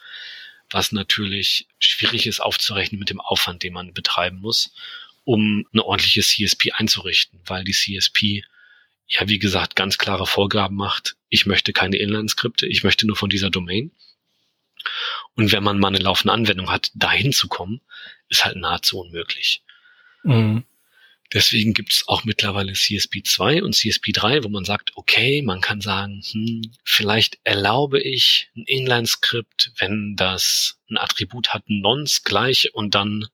[0.70, 4.72] Was natürlich schwierig ist aufzurechnen mit dem Aufwand, den man betreiben muss,
[5.24, 8.42] um eine ordentliche CSP einzurichten, weil die CSP
[9.12, 11.16] ja, wie gesagt, ganz klare Vorgaben macht.
[11.28, 13.90] Ich möchte keine Inline-Skripte, ich möchte nur von dieser Domain.
[15.34, 17.80] Und wenn man mal eine laufende Anwendung hat, dahin zu kommen,
[18.28, 19.62] ist halt nahezu unmöglich.
[20.24, 20.64] Mhm.
[21.32, 26.22] Deswegen gibt es auch mittlerweile CSP2 und CSP3, wo man sagt, okay, man kann sagen,
[26.30, 33.26] hm, vielleicht erlaube ich ein Inline-Skript, wenn das ein Attribut hat, nonce gleich und dann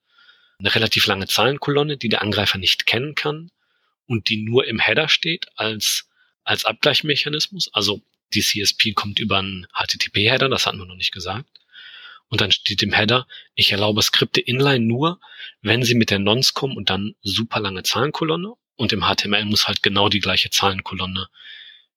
[0.58, 3.50] eine relativ lange Zahlenkolonne, die der Angreifer nicht kennen kann
[4.06, 6.08] und die nur im Header steht als,
[6.44, 7.72] als Abgleichmechanismus.
[7.72, 8.00] Also
[8.34, 11.48] die CSP kommt über einen HTTP-Header, das hatten wir noch nicht gesagt.
[12.28, 15.20] Und dann steht im Header, ich erlaube Skripte inline nur,
[15.62, 19.66] wenn sie mit der Nonce kommen und dann super lange Zahlenkolonne und im HTML muss
[19.66, 21.28] halt genau die gleiche Zahlenkolonne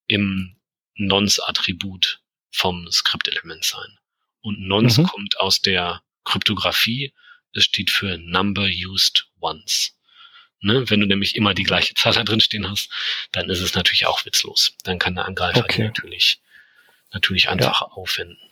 [0.08, 0.56] im
[0.96, 3.98] Nonce-Attribut vom Skriptelement sein.
[4.42, 5.08] Und Nonce mhm.
[5.08, 7.14] kommt aus der Kryptographie,
[7.54, 9.98] es steht für Number Used Once.
[10.62, 10.90] Ne?
[10.90, 12.90] Wenn du nämlich immer die gleiche Zahl da drin stehen hast,
[13.32, 14.76] dann ist es natürlich auch witzlos.
[14.84, 15.84] Dann kann der Angreifer okay.
[15.84, 16.40] natürlich,
[17.12, 17.94] natürlich einfacher ja.
[17.94, 18.51] aufwenden.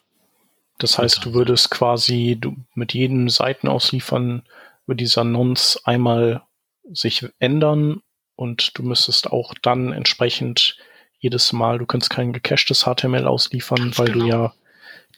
[0.80, 4.44] Das heißt, du würdest quasi du mit jedem Seitenausliefern
[4.86, 6.42] über dieser Nonce einmal
[6.92, 8.02] sich ändern
[8.36, 10.78] und du müsstest auch dann entsprechend
[11.20, 14.26] jedes Mal, du kannst kein gecachtes HTML ausliefern, Ganz weil genau.
[14.26, 14.54] du ja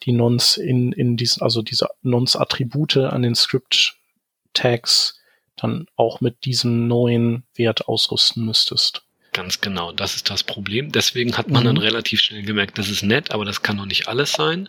[0.02, 5.20] die Nonce in, in diesen, also diese Nonce-Attribute an den Script-Tags
[5.56, 9.04] dann auch mit diesem neuen Wert ausrüsten müsstest.
[9.32, 10.92] Ganz genau, das ist das Problem.
[10.92, 11.66] Deswegen hat man mhm.
[11.66, 14.68] dann relativ schnell gemerkt, das ist nett, aber das kann noch nicht alles sein.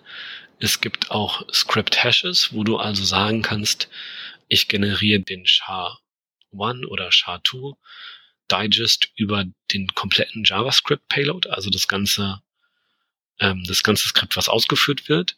[0.59, 3.89] Es gibt auch Script-Hashes, wo du also sagen kannst,
[4.47, 7.75] ich generiere den SHA-1 oder SHA-2
[8.51, 12.41] Digest über den kompletten JavaScript-Payload, also das ganze,
[13.39, 15.37] ähm, das ganze Skript, was ausgeführt wird.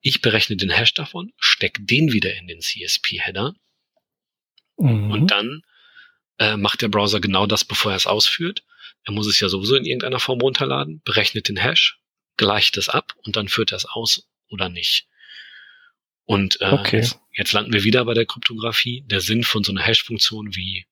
[0.00, 3.54] Ich berechne den Hash davon, stecke den wieder in den CSP-Header
[4.78, 5.10] Mhm.
[5.10, 5.62] Und dann
[6.38, 8.62] äh, macht der Browser genau das, bevor er es ausführt.
[9.04, 11.98] Er muss es ja sowieso in irgendeiner Form runterladen, berechnet den Hash,
[12.38, 15.06] gleicht es ab und dann führt er es aus oder nicht.
[16.24, 16.96] Und äh, okay.
[16.98, 19.02] jetzt, jetzt landen wir wieder bei der Kryptographie.
[19.06, 20.86] Der Sinn von so einer Hash-Funktion wie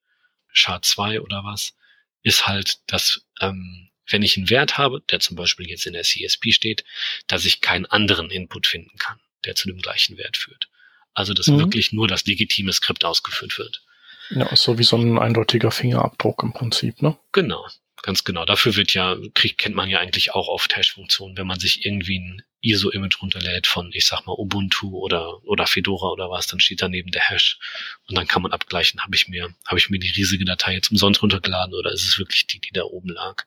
[0.53, 1.75] SHA-2 oder was
[2.23, 6.03] ist halt, dass ähm, wenn ich einen Wert habe, der zum Beispiel jetzt in der
[6.03, 6.83] CSP steht,
[7.27, 10.69] dass ich keinen anderen Input finden kann, der zu dem gleichen Wert führt.
[11.13, 11.59] Also dass mhm.
[11.59, 13.83] wirklich nur das legitime Skript ausgeführt wird.
[14.29, 17.17] Ja, so wie so ein eindeutiger Fingerabdruck im Prinzip, ne?
[17.31, 17.65] Genau,
[18.03, 18.45] ganz genau.
[18.45, 22.19] Dafür wird ja, kriegt, kennt man ja eigentlich auch oft Hash-Funktionen, wenn man sich irgendwie
[22.19, 26.81] ein ISO-Image runterlädt von, ich sag mal, Ubuntu oder, oder Fedora oder was, dann steht
[26.81, 27.59] daneben der Hash.
[28.07, 30.91] Und dann kann man abgleichen, habe ich mir, habe ich mir die riesige Datei jetzt
[30.91, 33.43] umsonst runtergeladen oder ist es wirklich die, die da oben lag?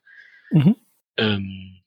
[0.51, 0.77] Mhm.
[1.17, 1.81] Ähm,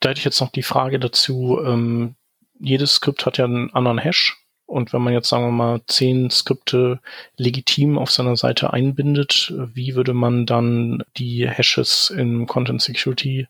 [0.00, 2.16] da hätte ich jetzt noch die Frage dazu, ähm,
[2.60, 4.36] jedes Skript hat ja einen anderen Hash
[4.66, 7.00] und wenn man jetzt, sagen wir mal, zehn Skripte
[7.36, 13.46] legitim auf seiner Seite einbindet, wie würde man dann die Hashes im Content Security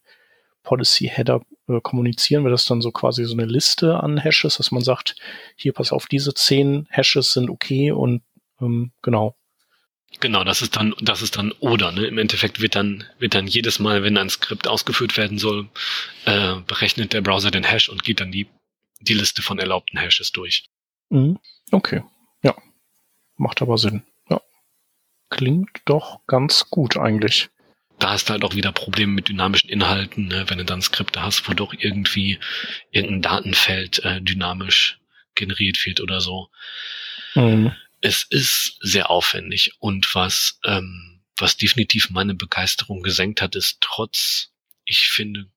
[0.65, 2.43] Policy Header äh, kommunizieren?
[2.43, 5.15] Wäre das dann so quasi so eine Liste an Hashes, dass man sagt,
[5.57, 8.23] hier pass auf, diese zehn Hashes sind okay und
[8.61, 9.37] ähm, genau.
[10.21, 12.07] Genau, das ist dann, das ist dann oder, ne?
[12.07, 15.69] Im Endeffekt wird dann, wird dann jedes Mal, wenn ein Skript ausgeführt werden soll,
[16.25, 18.47] äh, berechnet der Browser den Hash und geht dann die,
[19.01, 20.65] die Liste von erlaubten Hashes durch.
[21.15, 21.39] Mhm.
[21.71, 22.03] Okay.
[22.43, 22.57] Ja.
[23.37, 24.03] Macht aber Sinn.
[24.29, 24.41] Ja.
[25.31, 27.51] Klingt doch ganz gut eigentlich.
[28.01, 30.45] Da hast du halt auch wieder Probleme mit dynamischen Inhalten, ne?
[30.49, 32.41] wenn du dann Skripte hast, wo doch irgendwie
[32.91, 34.99] irgendein Datenfeld äh, dynamisch
[35.37, 36.49] generiert wird oder so.
[37.37, 37.73] Mhm.
[38.01, 44.53] Es ist sehr aufwendig und was, ähm, was definitiv meine Begeisterung gesenkt hat, ist trotz,
[44.85, 45.49] ich finde,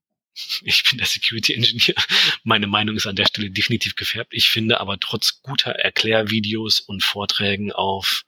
[0.64, 1.96] ich bin der Security Engineer.
[2.44, 4.34] Meine Meinung ist an der Stelle definitiv gefärbt.
[4.34, 8.24] Ich finde aber trotz guter Erklärvideos und Vorträgen auf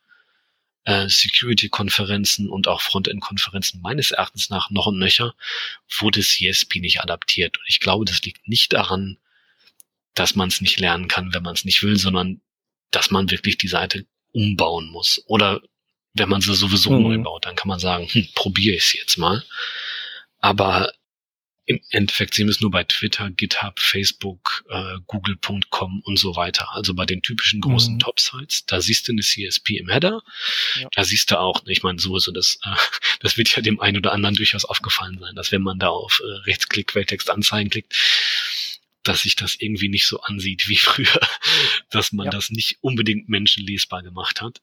[0.86, 5.36] äh, Security-Konferenzen und auch Frontend-Konferenzen meines Erachtens nach noch und nöcher
[6.00, 7.58] wurde CSP nicht adaptiert.
[7.58, 9.18] Und ich glaube, das liegt nicht daran,
[10.16, 12.42] dass man es nicht lernen kann, wenn man es nicht will, sondern
[12.92, 15.22] dass man wirklich die Seite umbauen muss.
[15.28, 15.62] Oder
[16.14, 17.04] wenn man sie sowieso mhm.
[17.04, 19.44] neu baut, dann kann man sagen, hm, probiere ich es jetzt mal.
[20.40, 20.92] Aber
[21.70, 26.68] im Endeffekt sehen wir es nur bei Twitter, GitHub, Facebook, äh, Google.com und so weiter.
[26.74, 28.00] Also bei den typischen großen mhm.
[28.00, 30.24] Top-Sites, da siehst du eine CSP im Header.
[30.80, 30.88] Ja.
[30.96, 32.76] Da siehst du auch, ich meine, sowieso, das, äh,
[33.20, 36.24] das wird ja dem einen oder anderen durchaus aufgefallen sein, dass wenn man da auf
[36.24, 37.94] äh, Rechtsklick, Quelltext anzeigen klickt,
[39.04, 41.20] dass sich das irgendwie nicht so ansieht wie früher,
[41.92, 42.32] dass man ja.
[42.32, 44.60] das nicht unbedingt menschenlesbar gemacht hat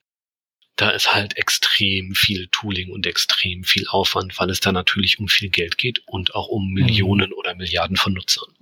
[0.77, 5.27] da ist halt extrem viel Tooling und extrem viel Aufwand, weil es da natürlich um
[5.27, 7.37] viel Geld geht und auch um Millionen mhm.
[7.37, 8.55] oder Milliarden von Nutzern.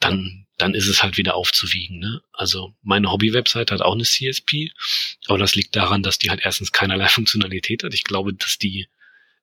[0.00, 2.00] Dann, dann ist es halt wieder aufzuwiegen.
[2.00, 2.22] Ne?
[2.32, 4.72] Also meine Hobby-Website hat auch eine CSP,
[5.26, 7.94] aber das liegt daran, dass die halt erstens keinerlei Funktionalität hat.
[7.94, 8.88] Ich glaube, dass die,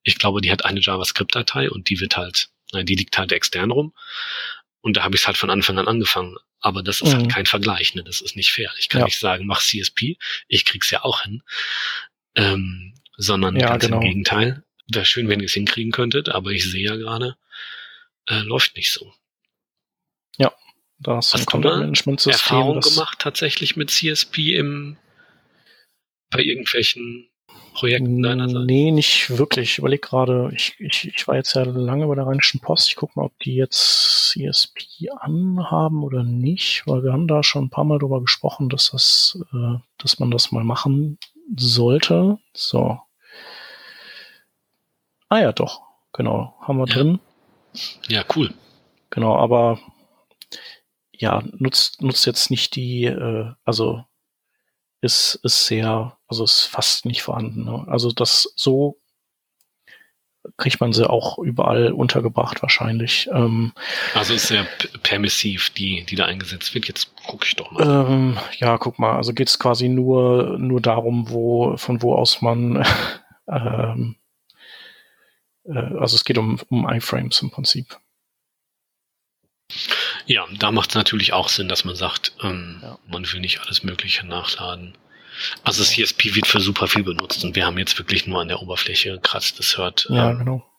[0.03, 3.93] ich glaube, die hat eine JavaScript-Datei und die wird halt, die liegt halt extern rum.
[4.81, 6.35] Und da habe ich es halt von Anfang an angefangen.
[6.65, 7.21] Aber das ist halt mhm.
[7.25, 8.03] halt kein Vergleich, ne?
[8.03, 8.73] Das ist nicht fair.
[8.79, 9.05] Ich kann ja.
[9.05, 11.43] nicht sagen, mach CSP, ich krieg's ja auch hin.
[12.33, 13.97] Ähm, sondern ja, ganz genau.
[13.97, 14.63] im Gegenteil.
[14.91, 17.37] Wäre schön, wenn ihr es hinkriegen könntet, aber ich sehe ja gerade,
[18.27, 19.13] äh, läuft nicht so.
[20.39, 20.51] Ja,
[20.97, 22.31] da hast, du Content-Management-System.
[22.33, 24.97] Erfahrung gemacht tatsächlich mit CSP im
[26.31, 27.29] bei irgendwelchen
[27.75, 28.65] Projekten deinerseits?
[28.65, 29.71] Nee, nicht wirklich.
[29.71, 32.89] Ich überlege gerade, ich, ich, ich war jetzt ja lange bei der Rheinischen Post.
[32.89, 37.65] Ich gucke mal, ob die jetzt CSP anhaben oder nicht, weil wir haben da schon
[37.65, 41.19] ein paar Mal drüber gesprochen, dass das, äh, dass man das mal machen
[41.55, 42.39] sollte.
[42.53, 42.99] So.
[45.29, 45.81] Ah ja, doch.
[46.13, 46.55] Genau.
[46.61, 46.93] Haben wir ja.
[46.93, 47.19] drin.
[48.07, 48.53] Ja, cool.
[49.09, 49.79] Genau, aber
[51.11, 54.03] ja, nutzt, nutzt jetzt nicht die, äh, also
[55.05, 57.63] ist, ist sehr, also ist fast nicht vorhanden.
[57.63, 57.85] Ne?
[57.87, 58.99] Also das so
[60.57, 63.27] kriegt man sie auch überall untergebracht wahrscheinlich.
[63.31, 63.73] Ähm,
[64.13, 64.65] also ist sehr
[65.03, 66.87] permissiv, die, die da eingesetzt wird.
[66.87, 68.07] Jetzt gucke ich doch mal.
[68.07, 69.15] Ähm, ja, guck mal.
[69.15, 72.85] Also geht es quasi nur, nur darum, wo, von wo aus man,
[73.47, 74.15] ähm,
[75.65, 77.97] äh, also es geht um, um iFrames im Prinzip.
[80.25, 82.97] Ja, da macht es natürlich auch Sinn, dass man sagt, ähm, ja.
[83.07, 84.97] man will nicht alles Mögliche nachladen.
[85.63, 88.61] Also CSP wird für super viel benutzt und wir haben jetzt wirklich nur an der
[88.61, 89.59] Oberfläche gekratzt.
[89.59, 90.71] Das hört, ja, ähm, genau.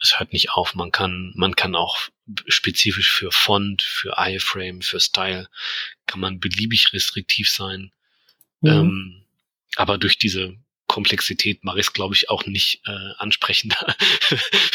[0.00, 0.74] es hört nicht auf.
[0.74, 1.98] Man kann, man kann auch
[2.46, 5.48] spezifisch für Font, für iFrame, für Style,
[6.06, 7.92] kann man beliebig restriktiv sein.
[8.60, 8.70] Mhm.
[8.70, 9.22] Ähm,
[9.76, 10.54] aber durch diese
[10.92, 13.78] Komplexität mache ich es, glaube ich, auch nicht äh, ansprechender,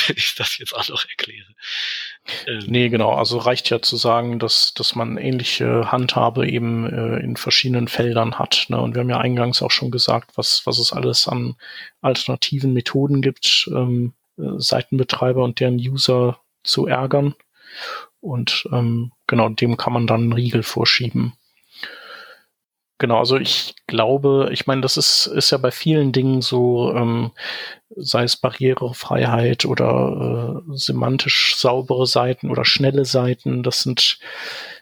[0.08, 1.45] wenn ich das jetzt auch noch erkläre.
[2.47, 3.13] Ähm, nee, genau.
[3.13, 8.39] Also reicht ja zu sagen, dass, dass man ähnliche Handhabe eben äh, in verschiedenen Feldern
[8.39, 8.65] hat.
[8.69, 8.82] Ne?
[8.82, 11.56] Und wir haben ja eingangs auch schon gesagt, was, was es alles an
[12.01, 17.36] alternativen Methoden gibt, ähm, äh, Seitenbetreiber und deren User zu ärgern.
[18.21, 21.34] Und ähm, genau, dem kann man dann einen Riegel vorschieben.
[23.00, 27.32] Genau, also ich glaube, ich meine, das ist, ist ja bei vielen Dingen so, ähm,
[27.96, 34.18] sei es Barrierefreiheit oder äh, semantisch saubere Seiten oder schnelle Seiten, das sind,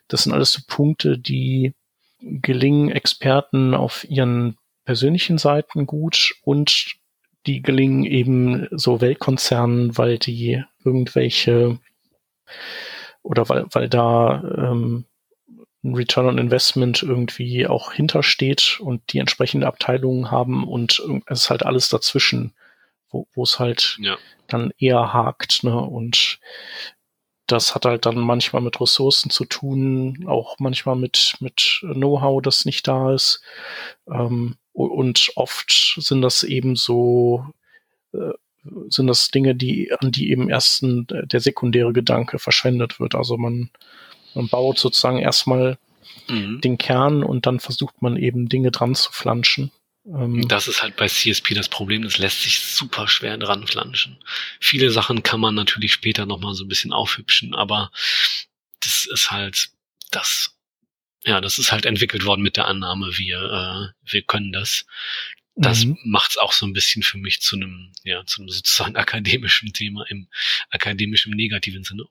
[0.08, 1.74] das sind alles so Punkte, die
[2.22, 6.96] gelingen Experten auf ihren persönlichen Seiten gut und
[7.48, 11.80] die gelingen eben so Weltkonzernen, weil die irgendwelche
[13.24, 15.06] oder weil, weil da ähm,
[15.94, 21.64] Return on Investment irgendwie auch hintersteht und die entsprechende Abteilungen haben und es ist halt
[21.64, 22.54] alles dazwischen,
[23.12, 24.18] wo es halt ja.
[24.48, 25.64] dann eher hakt.
[25.64, 25.78] Ne?
[25.78, 26.40] Und
[27.48, 32.66] das hat halt dann manchmal mit Ressourcen zu tun, auch manchmal mit, mit Know-how, das
[32.66, 33.42] nicht da ist.
[34.10, 37.46] Ähm, und oft sind das eben so,
[38.14, 38.34] äh,
[38.90, 43.14] sind das Dinge, die, an die eben erst ein, der sekundäre Gedanke verschwendet wird.
[43.14, 43.70] Also man
[44.36, 45.78] man baut sozusagen erstmal
[46.28, 46.62] mhm.
[46.62, 49.72] den Kern und dann versucht man eben Dinge dran zu flanschen.
[50.06, 54.18] Ähm, das ist halt bei CSP das Problem, das lässt sich super schwer dran flanschen.
[54.60, 57.92] Viele Sachen kann man natürlich später nochmal so ein bisschen aufhübschen, aber
[58.82, 59.70] das ist halt
[60.12, 60.56] das,
[61.24, 64.86] ja, das ist halt entwickelt worden mit der Annahme, wir, äh, wir können das.
[65.58, 65.98] Das mhm.
[66.04, 69.72] macht es auch so ein bisschen für mich zu einem, ja, zu einem sozusagen akademischen
[69.74, 70.28] Thema im
[70.70, 72.06] akademischen negativen Sinne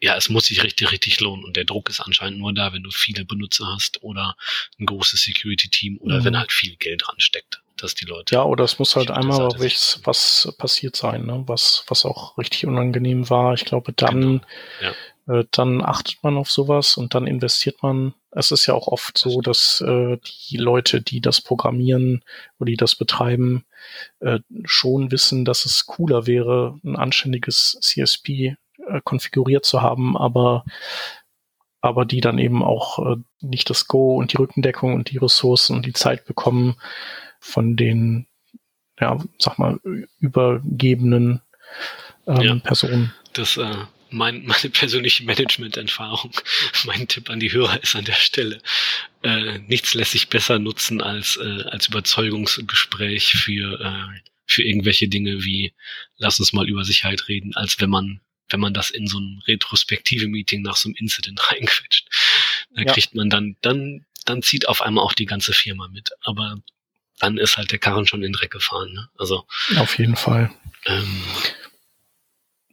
[0.00, 1.44] ja, es muss sich richtig, richtig lohnen.
[1.44, 4.36] Und der Druck ist anscheinend nur da, wenn du viele Benutzer hast oder
[4.78, 6.24] ein großes Security-Team oder mhm.
[6.24, 8.36] wenn halt viel Geld dran steckt, dass die Leute.
[8.36, 11.42] Ja, oder es muss halt einmal was, was passiert sein, ne?
[11.46, 13.54] was, was auch richtig unangenehm war.
[13.54, 14.94] Ich glaube, dann, genau.
[15.26, 15.40] ja.
[15.40, 18.14] äh, dann achtet man auf sowas und dann investiert man.
[18.30, 20.18] Es ist ja auch oft so, dass äh,
[20.50, 22.22] die Leute, die das programmieren
[22.60, 23.64] oder die das betreiben,
[24.20, 28.56] äh, schon wissen, dass es cooler wäre, ein anständiges CSP
[28.88, 30.64] äh, konfiguriert zu haben, aber
[31.80, 35.76] aber die dann eben auch äh, nicht das Go und die Rückendeckung und die Ressourcen
[35.76, 36.76] und die Zeit bekommen
[37.40, 38.26] von den,
[39.00, 39.78] ja, sag mal,
[40.18, 41.40] übergebenen
[42.26, 43.14] ähm, ja, Personen.
[43.32, 43.76] Das äh,
[44.10, 46.32] mein, meine persönliche Management-Erfahrung,
[46.84, 48.60] mein Tipp an die Hörer ist an der Stelle,
[49.22, 55.44] äh, nichts lässt sich besser nutzen als, äh, als Überzeugungsgespräch für, äh, für irgendwelche Dinge
[55.44, 55.74] wie,
[56.16, 58.20] lass uns mal über Sicherheit reden, als wenn man
[58.50, 62.08] wenn man das in so ein retrospektive Meeting nach so einem Incident reinquetscht.
[62.74, 62.92] Da ja.
[62.92, 66.10] kriegt man dann, dann, dann zieht auf einmal auch die ganze Firma mit.
[66.22, 66.56] Aber
[67.18, 68.92] dann ist halt der Karren schon in den Dreck gefahren.
[68.92, 69.08] Ne?
[69.18, 69.44] Also
[69.76, 70.50] auf jeden Fall.
[70.86, 71.22] Ähm,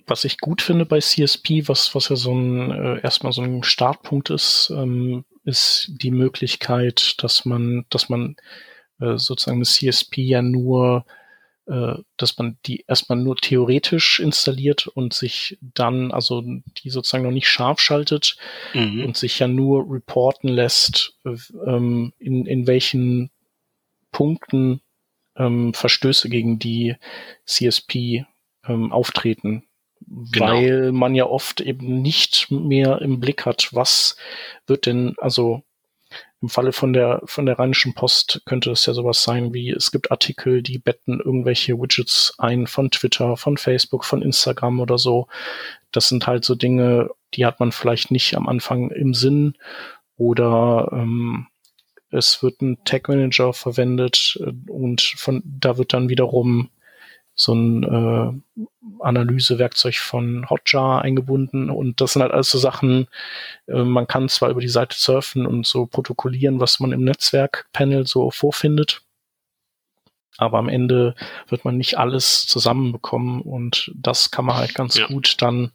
[0.07, 3.63] was ich gut finde bei CSP, was, was ja so ein äh, erstmal so ein
[3.63, 8.35] Startpunkt ist, ähm, ist die Möglichkeit, dass man, dass man
[8.99, 11.05] äh, sozusagen eine CSP ja nur
[11.65, 17.47] dass man die erstmal nur theoretisch installiert und sich dann, also die sozusagen noch nicht
[17.47, 18.37] scharf schaltet
[18.73, 19.03] mhm.
[19.03, 23.31] und sich ja nur reporten lässt, ähm, in, in welchen
[24.11, 24.81] Punkten
[25.37, 26.95] ähm, Verstöße gegen die
[27.45, 28.25] CSP
[28.67, 29.63] ähm, auftreten.
[30.07, 30.45] Genau.
[30.45, 34.17] Weil man ja oft eben nicht mehr im Blick hat, was
[34.67, 35.63] wird denn, also
[36.45, 39.91] im Falle von der, von der Rheinischen Post könnte es ja sowas sein wie, es
[39.91, 45.27] gibt Artikel, die betten irgendwelche Widgets ein von Twitter, von Facebook, von Instagram oder so.
[45.91, 49.55] Das sind halt so Dinge, die hat man vielleicht nicht am Anfang im Sinn
[50.17, 51.47] oder ähm,
[52.11, 56.69] es wird ein Tag Manager verwendet äh, und von da wird dann wiederum
[57.35, 58.63] so ein äh,
[59.01, 63.07] Analysewerkzeug von Hotjar eingebunden und das sind halt alles so Sachen,
[63.67, 68.07] äh, man kann zwar über die Seite surfen und so protokollieren, was man im Netzwerkpanel
[68.07, 69.01] so vorfindet,
[70.37, 71.15] aber am Ende
[71.47, 75.07] wird man nicht alles zusammenbekommen und das kann man halt ganz ja.
[75.07, 75.71] gut dann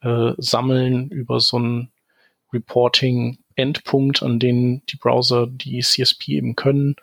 [0.00, 1.92] äh, sammeln über so ein
[2.52, 6.96] Reporting Endpunkt, an den die Browser die CSP eben können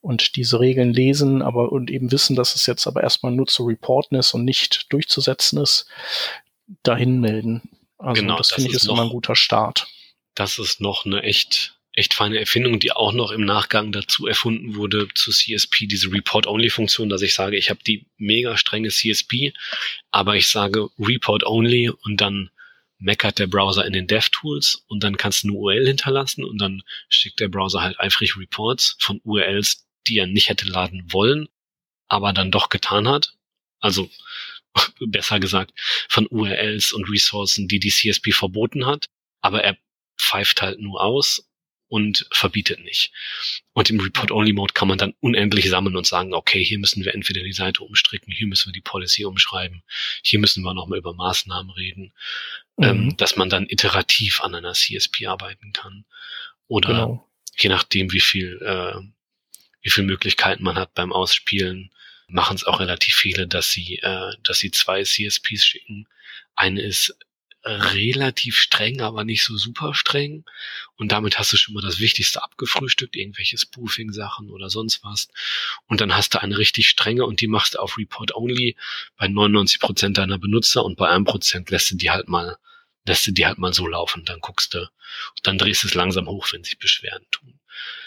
[0.00, 3.64] und diese Regeln lesen, aber und eben wissen, dass es jetzt aber erstmal nur zu
[3.64, 5.86] reporten ist und nicht durchzusetzen ist,
[6.82, 7.62] dahin melden.
[7.98, 9.86] Also genau, das, das finde ich ist noch, immer ein guter Start.
[10.34, 14.76] Das ist noch eine echt echt feine Erfindung, die auch noch im Nachgang dazu erfunden
[14.76, 19.52] wurde zu CSP, diese Report-Only-Funktion, dass ich sage, ich habe die mega strenge CSP,
[20.12, 22.50] aber ich sage Report-Only und dann
[22.98, 26.82] meckert der Browser in den DevTools und dann kannst du eine URL hinterlassen und dann
[27.08, 31.48] schickt der Browser halt eifrig Reports von URLs, die er nicht hätte laden wollen,
[32.08, 33.34] aber dann doch getan hat.
[33.80, 34.10] Also
[35.00, 35.72] besser gesagt
[36.08, 39.06] von URLs und Ressourcen, die die CSP verboten hat,
[39.40, 39.76] aber er
[40.20, 41.47] pfeift halt nur aus
[41.88, 43.12] und verbietet nicht.
[43.72, 47.42] Und im Report-Only-Mode kann man dann unendlich sammeln und sagen, okay, hier müssen wir entweder
[47.42, 49.82] die Seite umstricken, hier müssen wir die Policy umschreiben,
[50.22, 52.12] hier müssen wir nochmal über Maßnahmen reden,
[52.76, 52.84] mhm.
[52.84, 56.04] ähm, dass man dann iterativ an einer CSP arbeiten kann.
[56.66, 57.28] Oder genau.
[57.56, 59.00] je nachdem, wie viel, äh,
[59.80, 61.90] wie viel Möglichkeiten man hat beim Ausspielen,
[62.28, 66.06] machen es auch relativ viele, dass sie, äh, dass sie zwei CSPs schicken.
[66.54, 67.16] Eine ist
[67.64, 70.44] relativ streng, aber nicht so super streng.
[70.96, 75.28] Und damit hast du schon mal das Wichtigste abgefrühstückt, irgendwelche Spoofing-Sachen oder sonst was.
[75.86, 78.76] Und dann hast du eine richtig strenge und die machst du auf Report Only
[79.16, 82.56] bei 99 Prozent deiner Benutzer und bei einem Prozent lässt du die halt mal,
[83.06, 84.24] lässt du die halt mal so laufen.
[84.24, 84.88] Dann guckst du,
[85.42, 87.58] dann drehst du es langsam hoch, wenn sich Beschwerden tun.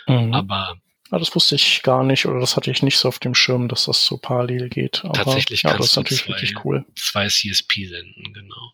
[0.08, 0.34] Mhm.
[0.34, 3.36] Aber ja, das wusste ich gar nicht oder das hatte ich nicht so auf dem
[3.36, 5.04] Schirm, dass das so parallel geht.
[5.04, 6.86] Aber, Tatsächlich ja, das ist natürlich zwei, wirklich cool.
[6.96, 8.72] Zwei CSP senden, genau.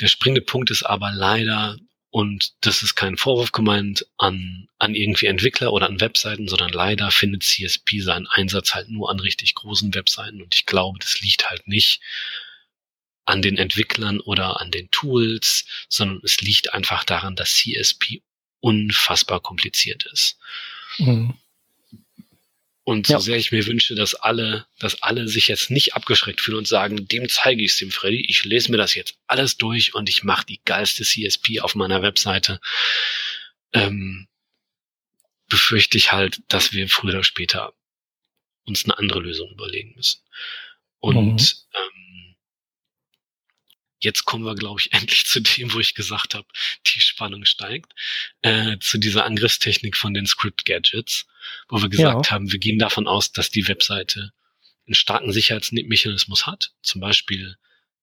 [0.00, 1.76] Der springende Punkt ist aber leider,
[2.08, 7.10] und das ist kein Vorwurf gemeint an, an irgendwie Entwickler oder an Webseiten, sondern leider
[7.10, 11.50] findet CSP seinen Einsatz halt nur an richtig großen Webseiten und ich glaube, das liegt
[11.50, 12.00] halt nicht
[13.26, 18.22] an den Entwicklern oder an den Tools, sondern es liegt einfach daran, dass CSP
[18.60, 20.38] unfassbar kompliziert ist.
[20.98, 21.34] Mhm.
[22.82, 23.20] Und so ja.
[23.20, 27.06] sehr ich mir wünsche, dass alle, dass alle sich jetzt nicht abgeschreckt fühlen und sagen,
[27.06, 30.24] dem zeige ich es dem Freddy, ich lese mir das jetzt alles durch und ich
[30.24, 32.60] mache die geilste CSP auf meiner Webseite,
[33.72, 34.28] ähm,
[35.48, 37.74] befürchte ich halt, dass wir früher oder später
[38.64, 40.20] uns eine andere Lösung überlegen müssen.
[41.00, 41.56] Und mhm.
[41.74, 42.09] ähm,
[44.00, 46.46] jetzt kommen wir, glaube ich, endlich zu dem, wo ich gesagt habe,
[46.86, 47.92] die Spannung steigt,
[48.42, 51.26] äh, zu dieser Angriffstechnik von den Script-Gadgets,
[51.68, 52.32] wo wir gesagt ja.
[52.32, 54.32] haben, wir gehen davon aus, dass die Webseite
[54.86, 57.56] einen starken Sicherheitsmechanismus hat, zum Beispiel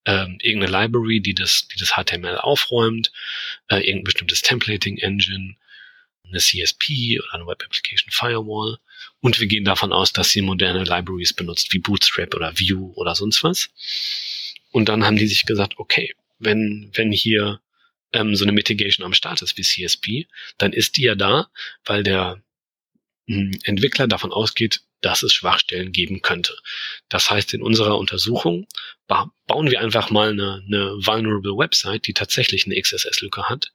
[0.06, 3.12] ähm, irgendeine Library, die das, die das HTML aufräumt,
[3.68, 5.58] äh, irgendein bestimmtes Templating-Engine,
[6.30, 8.80] eine CSP oder eine Web Application Firewall.
[9.22, 13.16] Und wir gehen davon aus, dass sie moderne Libraries benutzt, wie Bootstrap oder Vue oder
[13.16, 13.70] sonst was.
[14.78, 17.62] Und dann haben die sich gesagt, okay, wenn, wenn hier
[18.14, 20.28] ähm, so eine Mitigation am Start ist wie CSP,
[20.60, 21.50] dann ist die ja da,
[21.84, 22.44] weil der
[23.26, 26.56] mh, hm, Entwickler davon ausgeht, dass es Schwachstellen geben könnte.
[27.10, 28.68] Das heißt, in unserer Untersuchung
[29.08, 33.74] ba bauen wir einfach mal eine, eine vulnerable Website, die tatsächlich eine XSS-Lücke hat.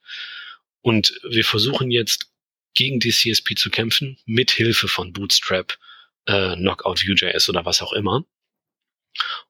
[0.82, 2.30] Und wir versuchen jetzt
[2.74, 5.76] gegen die CSP zu kämpfen, mit Hilfe von Bootstrap,
[6.26, 8.24] äh, Knockout Vue.js oder was auch immer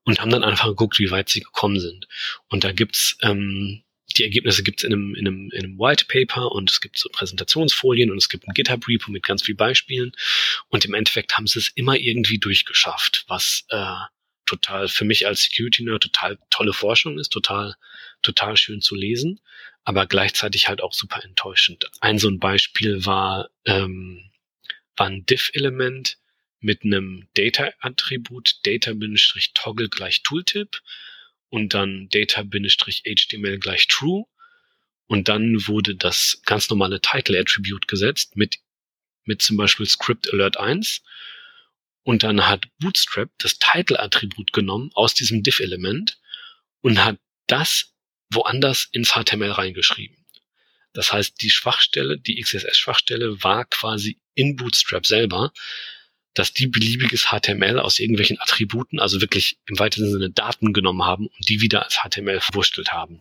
[0.04, 2.08] und haben dann einfach geguckt, wie weit sie gekommen sind.
[2.48, 3.82] Und da gibt's ähm,
[4.16, 7.08] die Ergebnisse gibt's in einem, in, einem, in einem White Paper und es gibt so
[7.08, 10.12] Präsentationsfolien und es gibt ein GitHub Repo mit ganz vielen Beispielen.
[10.68, 13.94] Und im Endeffekt haben sie es immer irgendwie durchgeschafft, was äh,
[14.44, 17.74] total für mich als Security Nerd total tolle Forschung ist, total
[18.22, 19.40] total schön zu lesen,
[19.84, 21.90] aber gleichzeitig halt auch super enttäuschend.
[22.00, 24.30] Ein so ein Beispiel war ähm,
[24.96, 26.18] war ein Diff-Element,
[26.62, 30.80] mit einem Data-Attribut data-toggle gleich Tooltip
[31.48, 34.24] und dann data-html gleich true.
[35.06, 38.58] Und dann wurde das ganz normale Title-Attribute gesetzt mit,
[39.24, 41.02] mit zum Beispiel Script Alert 1.
[42.04, 46.18] Und dann hat Bootstrap das Title-Attribut genommen aus diesem diff-Element
[46.80, 47.92] und hat das
[48.30, 50.16] woanders ins HTML reingeschrieben.
[50.92, 55.52] Das heißt, die Schwachstelle, die XSS-Schwachstelle war quasi in Bootstrap selber,
[56.34, 61.26] dass die beliebiges HTML aus irgendwelchen Attributen, also wirklich im weitesten Sinne Daten genommen haben
[61.26, 63.20] und die wieder als HTML verwurstelt haben.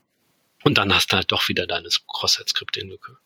[0.64, 3.18] Und dann hast du halt doch wieder deine Cross-Site-Scripting-Lücke.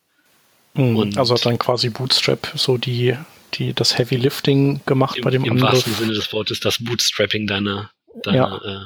[0.73, 3.15] Mhm, also hat dann quasi Bootstrap so die,
[3.53, 5.73] die, das Heavy Lifting gemacht im, bei dem Im Angriff.
[5.73, 7.91] wahrsten Sinne des Wortes das Bootstrapping deiner,
[8.23, 8.81] deiner Ja.
[8.81, 8.85] äh,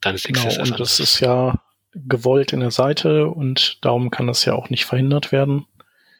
[0.00, 0.58] deines Genau, XSS.
[0.70, 1.60] und das ist ja
[1.94, 5.66] gewollt in der Seite und darum kann das ja auch nicht verhindert werden.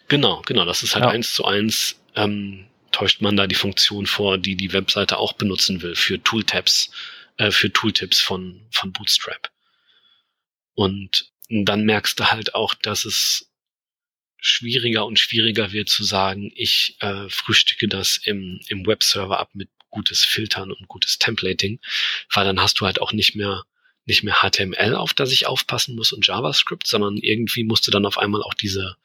[0.08, 0.64] Genau, genau.
[0.64, 1.10] Das ist halt Ja.
[1.10, 2.66] eins zu eins, ähm,
[3.02, 6.92] täuscht man da die Funktion vor, die die Webseite auch benutzen will für Tooltabs,
[7.36, 9.50] äh, für Tooltips von, von Bootstrap.
[10.74, 13.50] Und dann merkst du halt auch, dass es
[14.38, 19.68] schwieriger und schwieriger wird zu sagen, ich äh, frühstücke das im, im Webserver ab mit
[19.90, 21.80] gutes Filtern und gutes Templating,
[22.32, 23.64] weil dann hast du halt auch nicht mehr
[24.04, 28.06] nicht mehr HTML, auf das ich aufpassen muss und JavaScript, sondern irgendwie musst du dann
[28.06, 28.96] auf einmal auch diese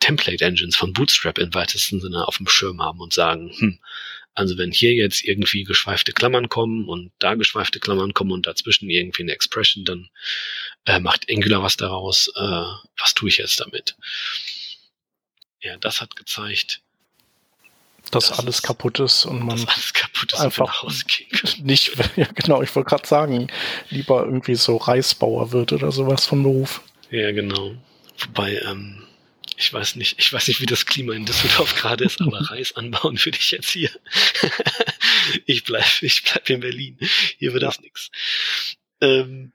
[0.00, 3.78] Template Engines von Bootstrap im weitesten Sinne auf dem Schirm haben und sagen, hm,
[4.34, 8.88] also wenn hier jetzt irgendwie geschweifte Klammern kommen und da geschweifte Klammern kommen und dazwischen
[8.88, 10.08] irgendwie eine Expression, dann
[10.86, 12.64] äh, macht Angular was daraus, äh,
[12.98, 13.96] was tue ich jetzt damit?
[15.60, 16.80] Ja, das hat gezeigt,
[18.10, 21.04] Dass Das alles kaputt ist und man dass alles kaputt ist einfach- und
[21.62, 23.48] nicht, ja genau, ich wollte gerade sagen,
[23.90, 26.82] lieber irgendwie so Reisbauer wird oder sowas vom Beruf.
[27.10, 27.74] Ja, genau.
[28.18, 29.02] Wobei, ähm,
[29.60, 32.72] ich weiß nicht, ich weiß nicht, wie das Klima in Düsseldorf gerade ist, aber Reis
[32.76, 33.90] anbauen würde ich jetzt hier.
[35.46, 36.96] ich bleib, ich bleib in Berlin.
[37.38, 38.10] Hier wird das nix.
[39.02, 39.52] Ähm,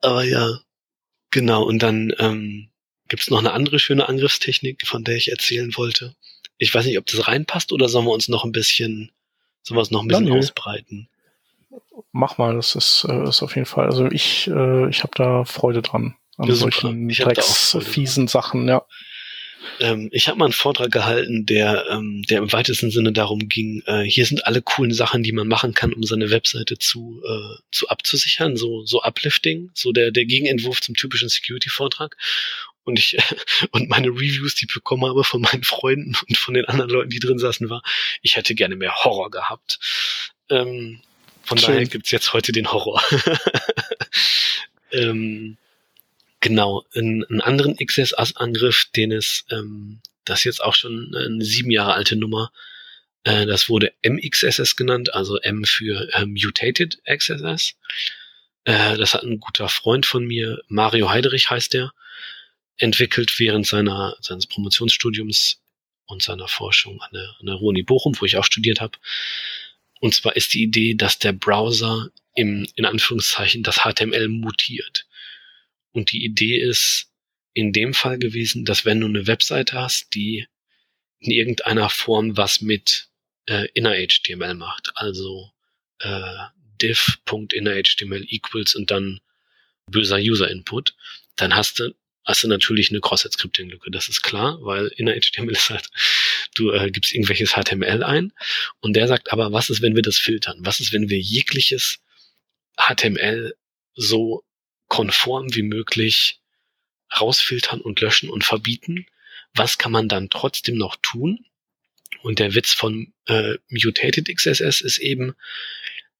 [0.00, 0.60] aber ja,
[1.30, 1.64] genau.
[1.64, 2.70] Und dann ähm,
[3.08, 6.16] gibt's noch eine andere schöne Angriffstechnik, von der ich erzählen wollte.
[6.56, 9.12] Ich weiß nicht, ob das reinpasst oder sollen wir uns noch ein bisschen,
[9.62, 11.10] sollen wir es noch ein bisschen Ja, ausbreiten?
[12.12, 13.84] Mach mal, das ist, äh, ist auf jeden Fall.
[13.84, 16.16] Also ich, äh, ich habe da Freude dran.
[16.38, 18.82] An Ja, solchen Drecks, fiesen Sachen, ja.
[19.78, 23.82] Ähm, ich habe mal einen Vortrag gehalten, der, ähm, der im weitesten Sinne darum ging,
[23.86, 27.62] äh, hier sind alle coolen Sachen, die man machen kann, um seine Webseite zu, äh,
[27.70, 32.16] zu abzusichern, so, so Uplifting, so der, der Gegenentwurf zum typischen Security-Vortrag.
[32.84, 33.16] Und ich,
[33.70, 37.10] und meine Reviews, die ich bekommen habe von meinen Freunden und von den anderen Leuten,
[37.10, 37.82] die drin saßen, war,
[38.22, 39.78] ich hätte gerne mehr Horror gehabt.
[40.48, 41.00] Ähm,
[41.42, 41.72] von Schön.
[41.72, 43.02] daher gibt's jetzt heute den Horror.
[44.92, 45.56] ähm,
[46.40, 51.70] Genau, einen, einen anderen XSS-Angriff, den es, ähm, das ist jetzt auch schon eine sieben
[51.70, 52.50] Jahre alte Nummer,
[53.24, 57.74] äh, das wurde MXSS genannt, also M für äh, Mutated XSS.
[58.64, 61.92] Äh, das hat ein guter Freund von mir, Mario Heiderich heißt der,
[62.78, 65.60] entwickelt während seiner, seines Promotionsstudiums
[66.06, 68.98] und seiner Forschung an der, an der Uni Bochum, wo ich auch studiert habe.
[70.00, 75.06] Und zwar ist die Idee, dass der Browser im, in Anführungszeichen, das HTML mutiert.
[75.92, 77.10] Und die Idee ist
[77.52, 80.46] in dem Fall gewesen, dass wenn du eine Webseite hast, die
[81.18, 83.08] in irgendeiner Form was mit
[83.46, 85.50] äh, inner-HTML macht, also
[85.98, 86.36] äh,
[86.80, 89.20] div.inner-HTML equals und dann
[89.86, 90.94] böser User-Input,
[91.36, 93.90] dann hast du hast du natürlich eine Cross-Site-Scripting-Lücke.
[93.90, 95.90] Das ist klar, weil inner-HTML ist halt,
[96.54, 98.32] du äh, gibst irgendwelches HTML ein
[98.80, 100.58] und der sagt aber, was ist, wenn wir das filtern?
[100.60, 101.98] Was ist, wenn wir jegliches
[102.76, 103.54] HTML
[103.94, 104.44] so
[104.90, 106.40] konform wie möglich
[107.18, 109.06] rausfiltern und löschen und verbieten.
[109.54, 111.46] Was kann man dann trotzdem noch tun?
[112.22, 115.34] Und der Witz von äh, Mutated XSS ist eben,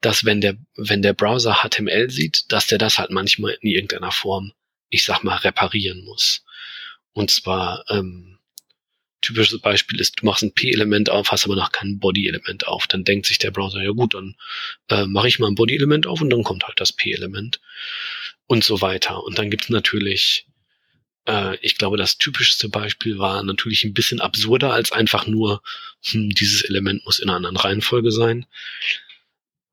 [0.00, 4.12] dass wenn der, wenn der Browser HTML sieht, dass der das halt manchmal in irgendeiner
[4.12, 4.52] Form,
[4.88, 6.44] ich sag mal, reparieren muss.
[7.12, 8.38] Und zwar, ähm,
[9.20, 12.86] typisches Beispiel ist, du machst ein P-Element auf, hast aber noch kein Body-Element auf.
[12.86, 14.36] Dann denkt sich der Browser, ja gut, dann
[14.88, 17.60] äh, mache ich mal ein Body-Element auf und dann kommt halt das P-Element
[18.50, 19.22] und so weiter.
[19.22, 20.48] Und dann gibt's natürlich,
[21.24, 25.62] äh, ich glaube, das typischste Beispiel war natürlich ein bisschen absurder als einfach nur,
[26.02, 28.46] hm, dieses Element muss in einer anderen Reihenfolge sein.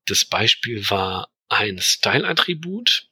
[0.06, 3.08] Das Beispiel war ein Style-Attribut.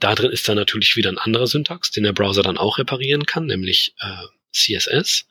[0.00, 3.26] Da drin ist dann natürlich wieder ein anderer Syntax, den der Browser dann auch reparieren
[3.26, 5.26] kann, nämlich äh, CSS.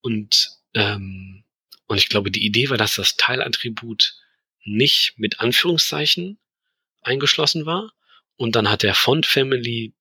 [0.00, 1.42] Und, ähm,
[1.88, 4.14] und ich glaube, die Idee war, dass das Style-Attribut
[4.62, 6.38] nicht mit Anführungszeichen
[7.02, 7.92] eingeschlossen war,
[8.36, 9.92] und dann hat der Font Family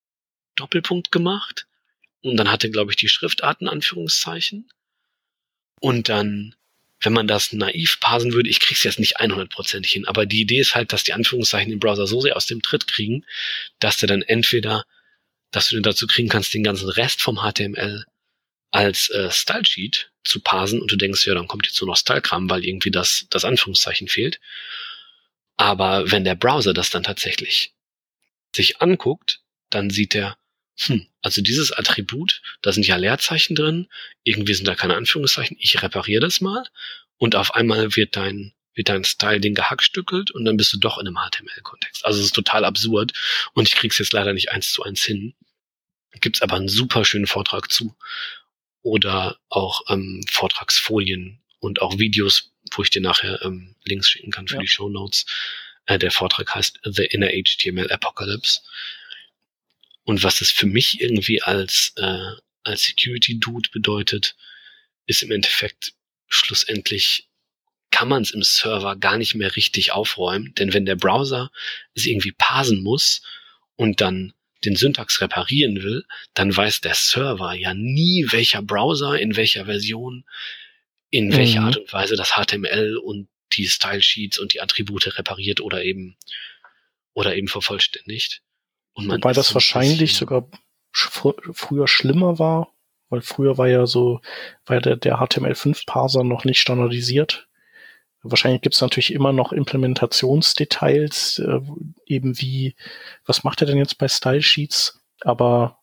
[0.55, 1.67] Doppelpunkt gemacht.
[2.21, 4.69] Und dann hatte, glaube ich, die Schriftarten Anführungszeichen.
[5.81, 6.55] Und dann,
[7.01, 10.59] wenn man das naiv parsen würde, ich krieg's jetzt nicht 100% hin, aber die Idee
[10.59, 13.25] ist halt, dass die Anführungszeichen den Browser so sehr aus dem Tritt kriegen,
[13.79, 14.85] dass der dann entweder,
[15.51, 18.05] dass du den dazu kriegen kannst, den ganzen Rest vom HTML
[18.71, 21.97] als äh, Style Sheet zu parsen und du denkst, ja, dann kommt jetzt nur noch
[21.97, 24.39] Style-Kram, weil irgendwie das, das Anführungszeichen fehlt.
[25.57, 27.73] Aber wenn der Browser das dann tatsächlich
[28.55, 30.37] sich anguckt, dann sieht er,
[30.77, 33.87] hm, also dieses Attribut, da sind ja Leerzeichen drin,
[34.23, 36.65] irgendwie sind da keine Anführungszeichen, ich repariere das mal
[37.17, 41.07] und auf einmal wird dein wird dein Style-Ding gehackstückelt und dann bist du doch in
[41.07, 42.05] einem HTML-Kontext.
[42.05, 43.13] Also es ist total absurd
[43.53, 45.35] und ich krieg's jetzt leider nicht eins zu eins hin.
[46.21, 47.95] Gibt's aber einen super schönen Vortrag zu.
[48.81, 54.47] Oder auch ähm, Vortragsfolien und auch Videos, wo ich dir nachher ähm, Links schicken kann
[54.47, 54.61] für ja.
[54.61, 55.25] die Show Notes.
[55.85, 58.61] Äh, der Vortrag heißt The Inner HTML Apocalypse.
[60.03, 62.31] Und was es für mich irgendwie als, äh,
[62.63, 64.35] als Security Dude bedeutet,
[65.05, 65.93] ist im Endeffekt
[66.27, 67.27] schlussendlich
[67.91, 71.51] kann man es im Server gar nicht mehr richtig aufräumen, denn wenn der Browser
[71.93, 73.21] es irgendwie parsen muss
[73.75, 74.33] und dann
[74.65, 76.03] den Syntax reparieren will,
[76.33, 80.25] dann weiß der Server ja nie, welcher Browser in welcher Version
[81.11, 81.33] in mhm.
[81.33, 83.27] welcher Art und Weise das HTML und
[83.57, 86.17] die Style Sheets und die Attribute repariert oder eben
[87.13, 88.41] oder eben vervollständigt.
[88.95, 90.47] Wobei das wahrscheinlich sogar
[90.91, 92.73] fr früher schlimmer war,
[93.09, 94.21] weil früher war ja so,
[94.65, 97.47] war der, der HTML5-Parser noch nicht standardisiert.
[98.21, 101.59] Wahrscheinlich gibt es natürlich immer noch Implementationsdetails, äh,
[102.05, 102.75] eben wie,
[103.25, 105.01] was macht er denn jetzt bei Style Sheets?
[105.21, 105.79] Aber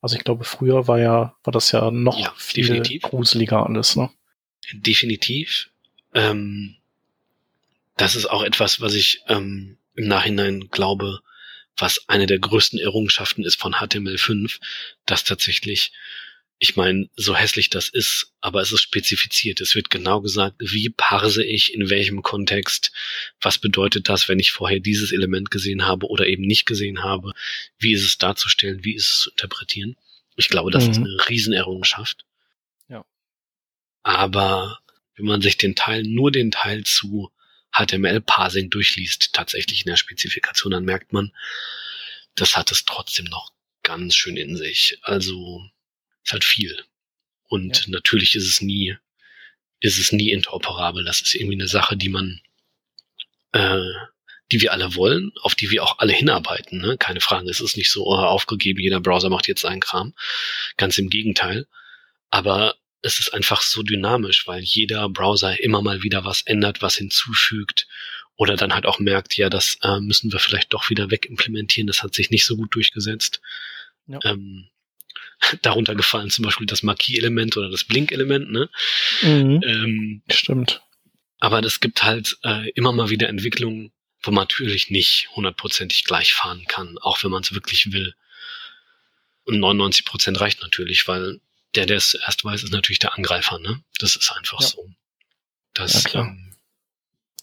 [0.00, 3.02] also ich glaube, früher war ja, war das ja noch ja, viel definitiv.
[3.02, 4.10] gruseliger alles, ne?
[4.72, 5.70] Definitiv.
[6.14, 6.76] Ähm,
[7.96, 11.20] das ist auch etwas, was ich ähm, im Nachhinein glaube,
[11.76, 14.60] was eine der größten Errungenschaften ist von HTML5,
[15.06, 15.92] dass tatsächlich
[16.62, 19.60] ich meine, so hässlich das ist, aber es ist spezifiziert.
[19.60, 22.92] Es wird genau gesagt, wie parse ich, in welchem Kontext,
[23.40, 27.32] was bedeutet das, wenn ich vorher dieses Element gesehen habe oder eben nicht gesehen habe,
[27.80, 29.96] wie ist es darzustellen, wie ist es zu interpretieren.
[30.36, 30.90] Ich glaube, das mhm.
[30.92, 32.24] ist eine Riesenerrungenschaft.
[32.88, 33.04] Ja.
[34.04, 34.78] Aber
[35.16, 37.32] wenn man sich den Teil, nur den Teil zu
[37.72, 41.32] HTML-Parsing durchliest, tatsächlich in der Spezifikation, dann merkt man,
[42.34, 43.52] das hat es trotzdem noch
[43.82, 44.98] ganz schön in sich.
[45.02, 45.68] Also
[46.24, 46.84] ist halt viel.
[47.48, 47.90] Und ja.
[47.90, 48.96] natürlich ist es nie,
[49.80, 51.04] ist es nie interoperabel.
[51.04, 52.40] Das ist irgendwie eine Sache, die man,
[53.52, 53.80] äh,
[54.50, 56.80] die wir alle wollen, auf die wir auch alle hinarbeiten.
[56.80, 56.96] Ne?
[56.98, 57.50] Keine Frage.
[57.50, 60.14] Es ist nicht so oh, aufgegeben, jeder Browser macht jetzt seinen Kram.
[60.76, 61.66] Ganz im Gegenteil.
[62.30, 66.96] Aber es ist einfach so dynamisch, weil jeder Browser immer mal wieder was ändert, was
[66.96, 67.86] hinzufügt
[68.36, 72.02] oder dann halt auch merkt, ja, das äh, müssen wir vielleicht doch wieder wegimplementieren, das
[72.02, 73.40] hat sich nicht so gut durchgesetzt.
[74.06, 74.18] Ja.
[74.24, 74.68] Ähm,
[75.62, 78.70] darunter gefallen, zum Beispiel das Marquis-Element oder das Blink-Element, ne?
[79.22, 79.60] Mhm.
[79.64, 80.82] Ähm, Stimmt.
[81.38, 83.92] Aber es gibt halt äh, immer mal wieder Entwicklungen,
[84.22, 88.14] wo man natürlich nicht hundertprozentig gleich fahren kann, auch wenn man es wirklich will.
[89.44, 91.40] Und 99 Prozent reicht natürlich, weil
[91.74, 93.82] der, der es erst weiß, ist natürlich der Angreifer, ne?
[93.98, 94.66] Das ist einfach ja.
[94.66, 94.90] so.
[95.74, 96.54] Das, ja, ähm,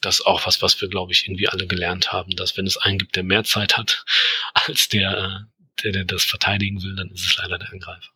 [0.01, 2.77] das ist auch was, was wir, glaube ich, irgendwie alle gelernt haben, dass wenn es
[2.77, 4.05] einen gibt, der mehr Zeit hat
[4.53, 8.11] als der, äh, der, der das verteidigen will, dann ist es leider der Angreifer.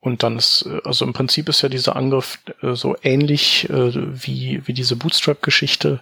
[0.00, 3.92] Und dann ist, äh, also im Prinzip ist ja dieser Angriff äh, so ähnlich äh,
[3.94, 6.00] wie, wie diese Bootstrap-Geschichte,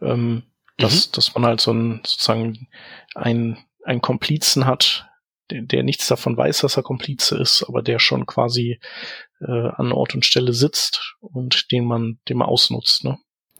[0.00, 0.42] ähm,
[0.78, 1.12] dass, mhm.
[1.12, 2.68] dass man halt so ein, sozusagen
[3.14, 5.08] ein, ein Komplizen hat,
[5.50, 8.78] der, der nichts davon weiß, dass er Komplize ist, aber der schon quasi
[9.40, 13.18] äh, an Ort und Stelle sitzt und den man, den man ausnutzt, ne?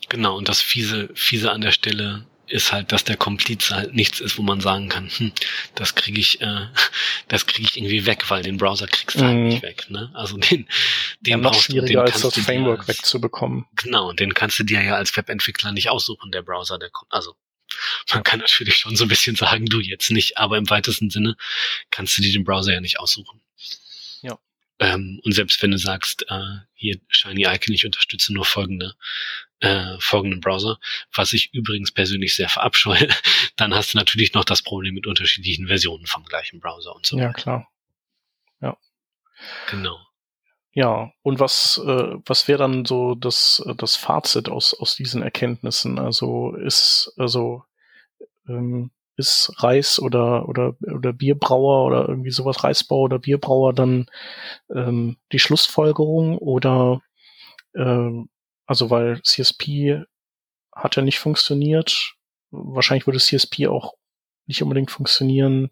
[0.09, 4.21] Genau, und das fiese, fiese an der Stelle ist halt, dass der Komplize halt nichts
[4.21, 5.33] ist, wo man sagen kann, hm,
[5.75, 6.67] das kriege ich, äh,
[7.29, 9.49] das kriege ich irgendwie weg, weil den Browser kriegst du halt mhm.
[9.49, 9.87] nicht weg.
[9.89, 10.11] Ne?
[10.15, 10.69] Also den,
[11.21, 13.67] den ja, noch schwieriger als das Framework als, wegzubekommen.
[13.77, 17.13] Genau, den kannst du dir ja als Webentwickler nicht aussuchen, der Browser, der kommt.
[17.13, 17.35] Also
[18.13, 21.37] man kann natürlich schon so ein bisschen sagen, du jetzt nicht, aber im weitesten Sinne
[21.91, 23.41] kannst du dir den Browser ja nicht aussuchen.
[24.23, 24.39] Ja.
[24.79, 28.95] Ähm, und selbst wenn du sagst, äh, hier Shiny Icon, ich unterstütze nur folgende
[29.61, 30.79] äh, folgenden Browser,
[31.13, 33.09] was ich übrigens persönlich sehr verabscheue,
[33.57, 37.19] dann hast du natürlich noch das Problem mit unterschiedlichen Versionen vom gleichen Browser und so.
[37.19, 37.69] Ja, klar.
[38.61, 38.77] Ja.
[39.71, 40.06] Genau.
[40.77, 45.99] Ja, und was, äh, was wäre dann so das, das Fazit aus, aus diesen Erkenntnissen?
[45.99, 47.65] Also ist, also
[48.47, 54.05] ähm, ist Reis oder, oder, oder Bierbrauer oder irgendwie sowas, Reisbauer oder Bierbrauer dann
[54.69, 57.01] ähm, die Schlussfolgerung oder
[57.75, 58.29] ähm,
[58.67, 60.05] also weil CSP
[60.75, 62.17] hat ja nicht funktioniert.
[62.51, 63.95] Wahrscheinlich würde CSP auch
[64.45, 65.71] nicht unbedingt funktionieren.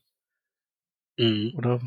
[1.18, 1.52] Mhm.
[1.58, 1.82] Oder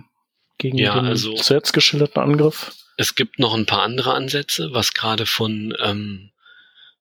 [0.59, 2.75] gegen ja, den also, zuletzt geschilderten Angriff.
[2.97, 6.31] Es gibt noch ein paar andere Ansätze, was gerade von, ähm,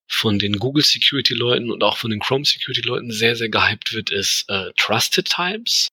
[0.06, 3.92] von den Google Security Leuten und auch von den Chrome Security Leuten sehr, sehr gehypt
[3.92, 5.88] wird, ist äh, Trusted Types.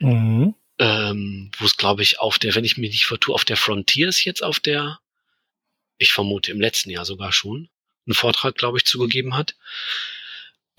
[0.00, 0.54] Mhm.
[0.80, 4.08] Ähm, wo es, glaube ich, auf der, wenn ich mich nicht vertue, auf der Frontier
[4.08, 5.00] ist jetzt auf der
[5.98, 7.68] ich vermute im letzten Jahr sogar schon,
[8.06, 9.56] einen Vortrag, glaube ich, zugegeben hat.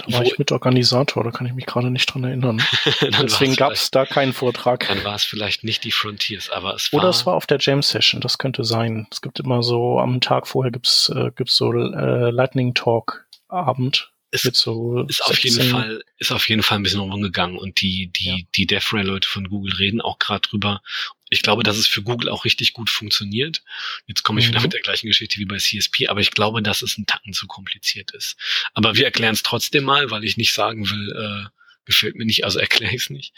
[0.06, 2.62] Da war Wo, ich Mitorganisator, da kann ich mich gerade nicht dran erinnern.
[3.02, 4.88] Deswegen gab es da keinen Vortrag.
[4.88, 7.00] Dann war es vielleicht nicht die Frontiers, aber es war.
[7.00, 9.08] Oder es war auf der Jam Session, das könnte sein.
[9.12, 14.12] Es gibt immer so, am Tag vorher gibt's äh, gibt's so äh, Lightning Talk Abend.
[14.32, 18.12] Es so ist auf jeden Fall, ist auf jeden Fall ein bisschen rumgegangen und die,
[18.12, 18.38] die, ja.
[18.56, 20.82] die DevRel-Leute von Google reden auch gerade drüber.
[21.30, 23.64] Ich glaube, dass es für Google auch richtig gut funktioniert.
[24.06, 24.52] Jetzt komme ich mhm.
[24.52, 27.34] wieder mit der gleichen Geschichte wie bei CSP, aber ich glaube, dass es ein Tacken
[27.34, 28.38] zu kompliziert ist.
[28.74, 31.50] Aber wir erklären es trotzdem mal, weil ich nicht sagen will, äh,
[31.86, 33.34] gefällt mir nicht, also erkläre ich es nicht.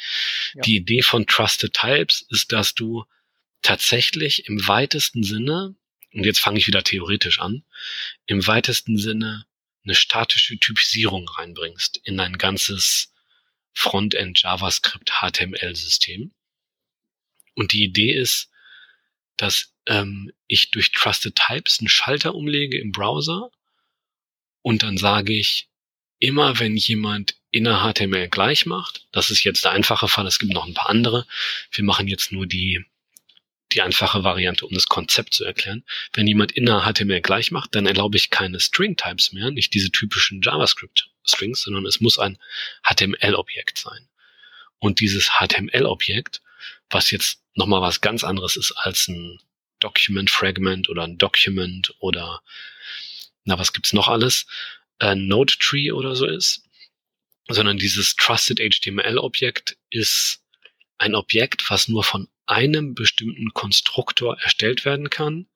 [0.56, 0.62] Ja.
[0.64, 3.06] Die Idee von Trusted Types ist, dass du
[3.62, 5.76] tatsächlich im weitesten Sinne,
[6.14, 7.64] und jetzt fange ich wieder theoretisch an,
[8.26, 9.46] im weitesten Sinne
[9.84, 13.14] eine statische Typisierung reinbringst in ein ganzes
[13.74, 16.34] Frontend JavaScript HTML System.
[17.56, 18.50] Und die Idee ist,
[19.38, 23.50] dass ähm, ich durch Trusted Types einen Schalter umlege im Browser
[24.62, 25.70] und dann sage ich,
[26.20, 30.54] immer wenn jemand inner HTML gleich macht, das ist jetzt der einfache Fall, es gibt
[30.54, 31.28] noch ein paar andere,
[31.72, 32.86] wir machen jetzt nur die
[33.74, 35.84] die einfache Variante, um das Konzept zu erklären.
[36.14, 40.42] Wenn jemand inner HTML gleich macht, dann erlaube ich keine String-Types mehr, nicht diese typischen
[40.42, 42.38] JavaScript-Strings, sondern es muss ein
[42.84, 44.08] HTML-Objekt sein.
[44.80, 46.42] Und dieses HTML-Objekt,
[46.90, 49.40] was jetzt nochmal was ganz anderes ist als ein
[49.80, 52.42] Document-Fragment oder ein Document oder
[53.44, 54.46] na, was gibt's noch alles?
[55.00, 56.64] Ein Node-Tree oder so ist,
[57.48, 60.42] sondern dieses Trusted HTML-Objekt ist
[61.00, 65.48] ein Objekt, was nur von einem bestimmten Konstruktor erstellt werden kann.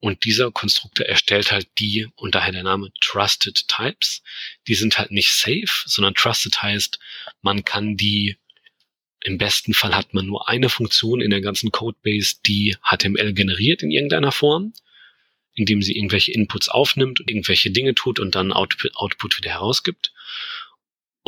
[0.00, 4.22] Und dieser Konstruktor erstellt halt die, und daher der Name Trusted Types.
[4.68, 7.00] Die sind halt nicht safe, sondern Trusted heißt,
[7.42, 8.36] man kann die,
[9.20, 13.82] im besten Fall hat man nur eine Funktion in der ganzen Codebase, die HTML generiert
[13.82, 14.72] in irgendeiner Form,
[15.54, 20.12] indem sie irgendwelche Inputs aufnimmt und irgendwelche Dinge tut und dann Output, Output wieder herausgibt.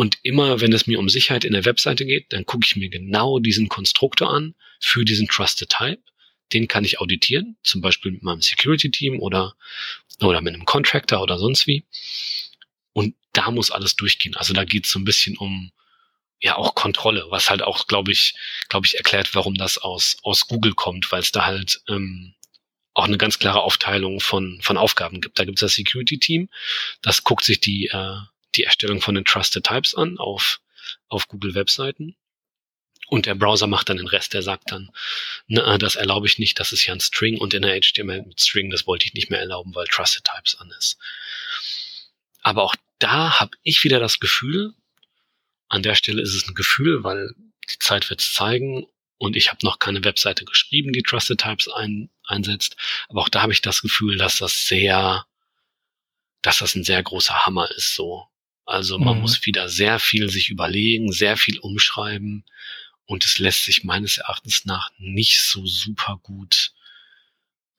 [0.01, 2.89] Und immer, wenn es mir um Sicherheit in der Webseite geht, dann gucke ich mir
[2.89, 6.03] genau diesen Konstruktor an für diesen Trusted Type.
[6.55, 9.57] Den kann ich auditieren, zum Beispiel mit meinem Security-Team oder,
[10.23, 11.85] oder mit einem Contractor oder sonst wie.
[12.95, 14.35] Und da muss alles durchgehen.
[14.37, 15.71] Also da geht es so ein bisschen um
[16.41, 18.33] ja auch Kontrolle, was halt auch, glaube ich,
[18.71, 22.33] glaube ich, erklärt, warum das aus, aus Google kommt, weil es da halt ähm,
[22.95, 25.39] auch eine ganz klare Aufteilung von, von Aufgaben gibt.
[25.39, 26.49] Da gibt es das Security-Team,
[27.03, 28.17] das guckt sich die, äh,
[28.57, 30.61] die Erstellung von den Trusted Types an auf,
[31.09, 32.17] auf Google Webseiten.
[33.09, 34.91] Und der Browser macht dann den Rest, der sagt dann,
[35.49, 38.41] na, das erlaube ich nicht, das ist ja ein String und in der HTML mit
[38.41, 40.97] String, das wollte ich nicht mehr erlauben, weil Trusted Types an ist.
[42.43, 44.75] Aber auch da habe ich wieder das Gefühl,
[45.69, 47.35] an der Stelle ist es ein Gefühl, weil
[47.69, 48.87] die Zeit wird es zeigen
[49.19, 52.77] und ich habe noch keine Webseite geschrieben, die Trusted Types ein, einsetzt.
[53.09, 55.27] Aber auch da habe ich das Gefühl, dass das sehr,
[56.43, 58.29] dass das ein sehr großer Hammer ist, so
[58.71, 59.23] also man mhm.
[59.23, 62.45] muss wieder sehr viel sich überlegen, sehr viel umschreiben
[63.05, 66.73] und es lässt sich meines Erachtens nach nicht so super gut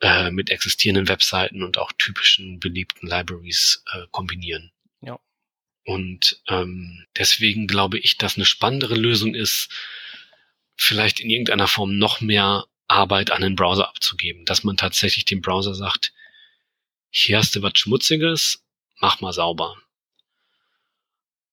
[0.01, 4.73] äh, mit existierenden Webseiten und auch typischen beliebten Libraries äh, kombinieren.
[4.99, 5.17] Ja.
[5.85, 9.69] Und ähm, deswegen glaube ich, dass eine spannendere Lösung ist,
[10.75, 15.39] vielleicht in irgendeiner Form noch mehr Arbeit an den Browser abzugeben, dass man tatsächlich dem
[15.39, 16.11] Browser sagt,
[17.09, 18.65] hier hast du was Schmutziges,
[18.99, 19.77] mach mal sauber.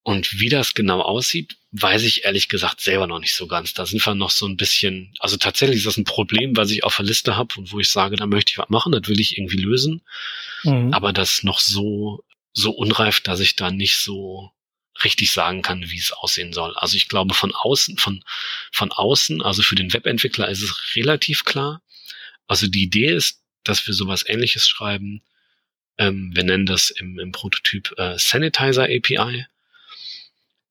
[0.03, 3.73] Und wie das genau aussieht, weiß ich ehrlich gesagt selber noch nicht so ganz.
[3.73, 6.83] Da sind wir noch so ein bisschen, also tatsächlich ist das ein Problem, was ich
[6.83, 9.19] auf der Liste habe und wo ich sage, da möchte ich was machen, das will
[9.19, 10.01] ich irgendwie lösen.
[10.63, 10.93] Mhm.
[10.93, 12.23] Aber das noch so,
[12.53, 14.51] so unreif, dass ich da nicht so
[15.03, 16.75] richtig sagen kann, wie es aussehen soll.
[16.75, 18.23] Also ich glaube von außen, von,
[18.71, 21.81] von außen, also für den Webentwickler ist es relativ klar.
[22.47, 25.21] Also die Idee ist, dass wir sowas ähnliches schreiben.
[25.97, 29.45] Ähm, wir nennen das im, im Prototyp äh, Sanitizer API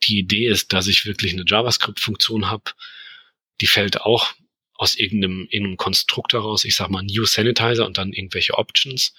[0.09, 2.73] die Idee ist, dass ich wirklich eine JavaScript-Funktion habe,
[3.61, 4.33] die fällt auch
[4.75, 9.15] aus irgendeinem, irgendeinem Konstrukt heraus, ich sag mal New Sanitizer und dann irgendwelche Options.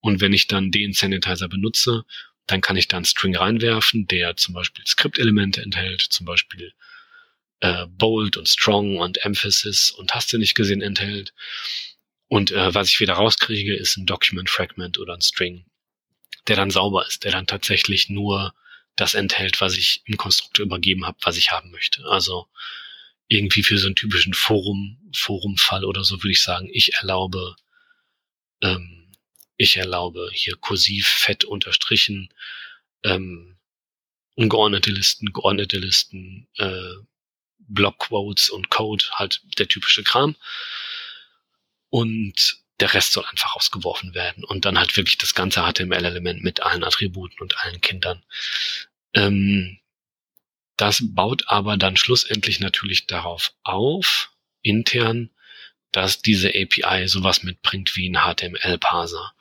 [0.00, 2.04] Und wenn ich dann den Sanitizer benutze,
[2.46, 6.72] dann kann ich da einen String reinwerfen, der zum Beispiel Skriptelemente enthält, zum Beispiel
[7.60, 11.32] äh, Bold und Strong und Emphasis und hast du nicht gesehen enthält.
[12.28, 15.66] Und äh, was ich wieder rauskriege, ist ein Document Fragment oder ein String,
[16.46, 18.54] der dann sauber ist, der dann tatsächlich nur
[18.98, 22.04] das enthält, was ich im Konstruktor übergeben habe, was ich haben möchte.
[22.06, 22.48] Also
[23.28, 27.54] irgendwie für so einen typischen Forum, Forumfall oder so würde ich sagen, ich erlaube,
[28.60, 29.14] ähm,
[29.56, 32.34] ich erlaube hier kursiv, fett unterstrichen,
[33.04, 33.56] ähm,
[34.34, 36.94] ungeordnete Listen, geordnete Listen, äh,
[37.58, 40.34] Blockquotes und Code, halt der typische Kram.
[41.90, 46.62] Und der Rest soll einfach ausgeworfen werden und dann halt wirklich das ganze HTML-Element mit
[46.62, 48.22] allen Attributen und allen Kindern
[49.14, 49.78] Ähm,
[50.76, 54.30] das baut aber dann schlussendlich natürlich darauf auf,
[54.62, 55.30] intern,
[55.92, 59.34] dass diese API sowas mitbringt wie ein HTML-Parser.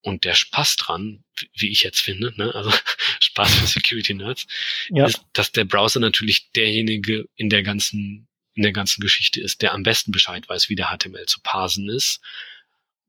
[0.00, 1.24] Und der Spaß dran,
[1.54, 2.72] wie ich jetzt finde, ne, also
[3.20, 4.46] Spaß für Security-Nerds,
[4.90, 5.06] ja.
[5.06, 9.72] ist, dass der Browser natürlich derjenige in der ganzen, in der ganzen Geschichte ist, der
[9.72, 12.20] am besten Bescheid weiß, wie der HTML zu parsen ist,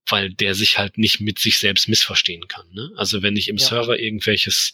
[0.07, 2.69] weil der sich halt nicht mit sich selbst missverstehen kann.
[2.71, 2.91] Ne?
[2.97, 3.65] Also wenn ich im ja.
[3.65, 4.73] Server irgendwelches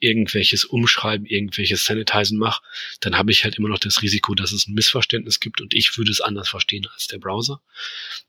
[0.00, 2.62] irgendwelches Umschreiben, irgendwelches Sanitizen mache,
[3.00, 5.96] dann habe ich halt immer noch das Risiko, dass es ein Missverständnis gibt und ich
[5.98, 7.60] würde es anders verstehen als der Browser.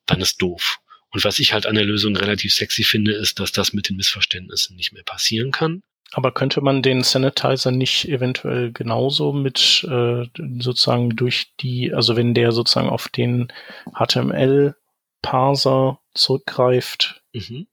[0.05, 0.79] Dann ist doof.
[1.11, 3.97] Und was ich halt an der Lösung relativ sexy finde, ist, dass das mit den
[3.97, 5.81] Missverständnissen nicht mehr passieren kann.
[6.11, 10.25] Aber könnte man den Sanitizer nicht eventuell genauso mit äh,
[10.59, 13.53] sozusagen durch die, also wenn der sozusagen auf den
[13.93, 17.67] HTML-Parser zurückgreift, mhm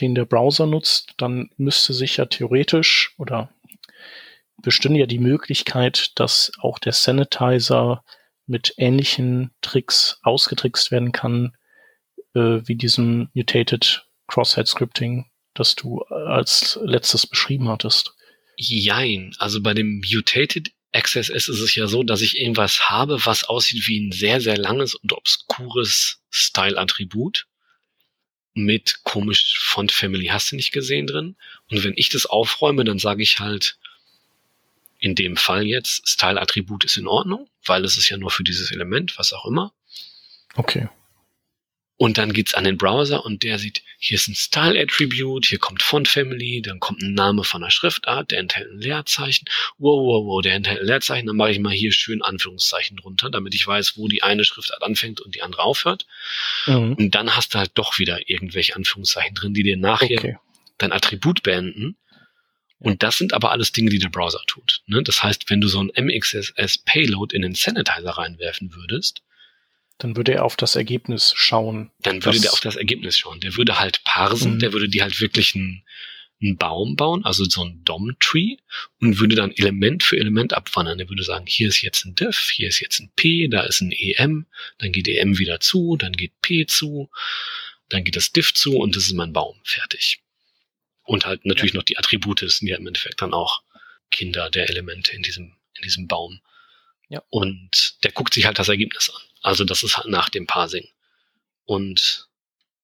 [0.00, 3.52] den der Browser nutzt, dann müsste sich ja theoretisch oder
[4.62, 8.04] bestünde ja die Möglichkeit, dass auch der Sanitizer
[8.46, 11.56] mit ähnlichen Tricks ausgetrickst werden kann,
[12.34, 18.14] äh, wie diesem Mutated Crosshead Scripting, das du als letztes beschrieben hattest.
[18.56, 19.34] Jein.
[19.38, 23.86] Also bei dem Mutated XSS ist es ja so, dass ich irgendwas habe, was aussieht
[23.86, 27.46] wie ein sehr, sehr langes und obskures Style-Attribut
[28.54, 31.36] mit komisch Font Family hast du nicht gesehen drin.
[31.70, 33.78] Und wenn ich das aufräume, dann sage ich halt,
[34.98, 38.70] in dem Fall jetzt, Style-Attribut ist in Ordnung, weil es ist ja nur für dieses
[38.70, 39.72] Element, was auch immer.
[40.56, 40.88] Okay.
[42.00, 45.58] Und dann geht's an den Browser und der sieht, hier ist ein Style Attribute, hier
[45.58, 49.44] kommt Font Family, dann kommt ein Name von einer Schriftart, der enthält ein Leerzeichen.
[49.76, 53.28] Wow, wow, wow, der enthält ein Leerzeichen, dann mache ich mal hier schön Anführungszeichen drunter,
[53.28, 56.06] damit ich weiß, wo die eine Schriftart anfängt und die andere aufhört.
[56.64, 56.94] Mhm.
[56.94, 60.38] Und dann hast du halt doch wieder irgendwelche Anführungszeichen drin, die dir nachher okay.
[60.78, 61.98] dein Attribut beenden.
[62.78, 64.80] Und das sind aber alles Dinge, die der Browser tut.
[64.86, 65.02] Ne?
[65.02, 69.20] Das heißt, wenn du so ein MXSS Payload in den Sanitizer reinwerfen würdest,
[70.00, 71.90] dann würde er auf das Ergebnis schauen.
[72.00, 73.40] Dann würde der auf das Ergebnis schauen.
[73.40, 74.58] Der würde halt parsen, mhm.
[74.58, 75.84] der würde die halt wirklich einen,
[76.42, 78.56] einen Baum bauen, also so ein DOM-Tree
[79.00, 80.98] und würde dann Element für Element abwandern.
[80.98, 83.82] Der würde sagen, hier ist jetzt ein Diff, hier ist jetzt ein P, da ist
[83.82, 84.46] ein EM,
[84.78, 87.10] dann geht EM wieder zu, dann geht P zu,
[87.90, 89.60] dann geht das Diff zu und das ist mein Baum.
[89.64, 90.20] Fertig.
[91.02, 91.78] Und halt natürlich ja.
[91.78, 93.62] noch die Attribute sind ja im Endeffekt dann auch
[94.10, 96.40] Kinder der Elemente in diesem, in diesem Baum.
[97.10, 97.22] Ja.
[97.28, 99.20] Und der guckt sich halt das Ergebnis an.
[99.42, 100.88] Also das ist halt nach dem Parsing.
[101.64, 102.28] Und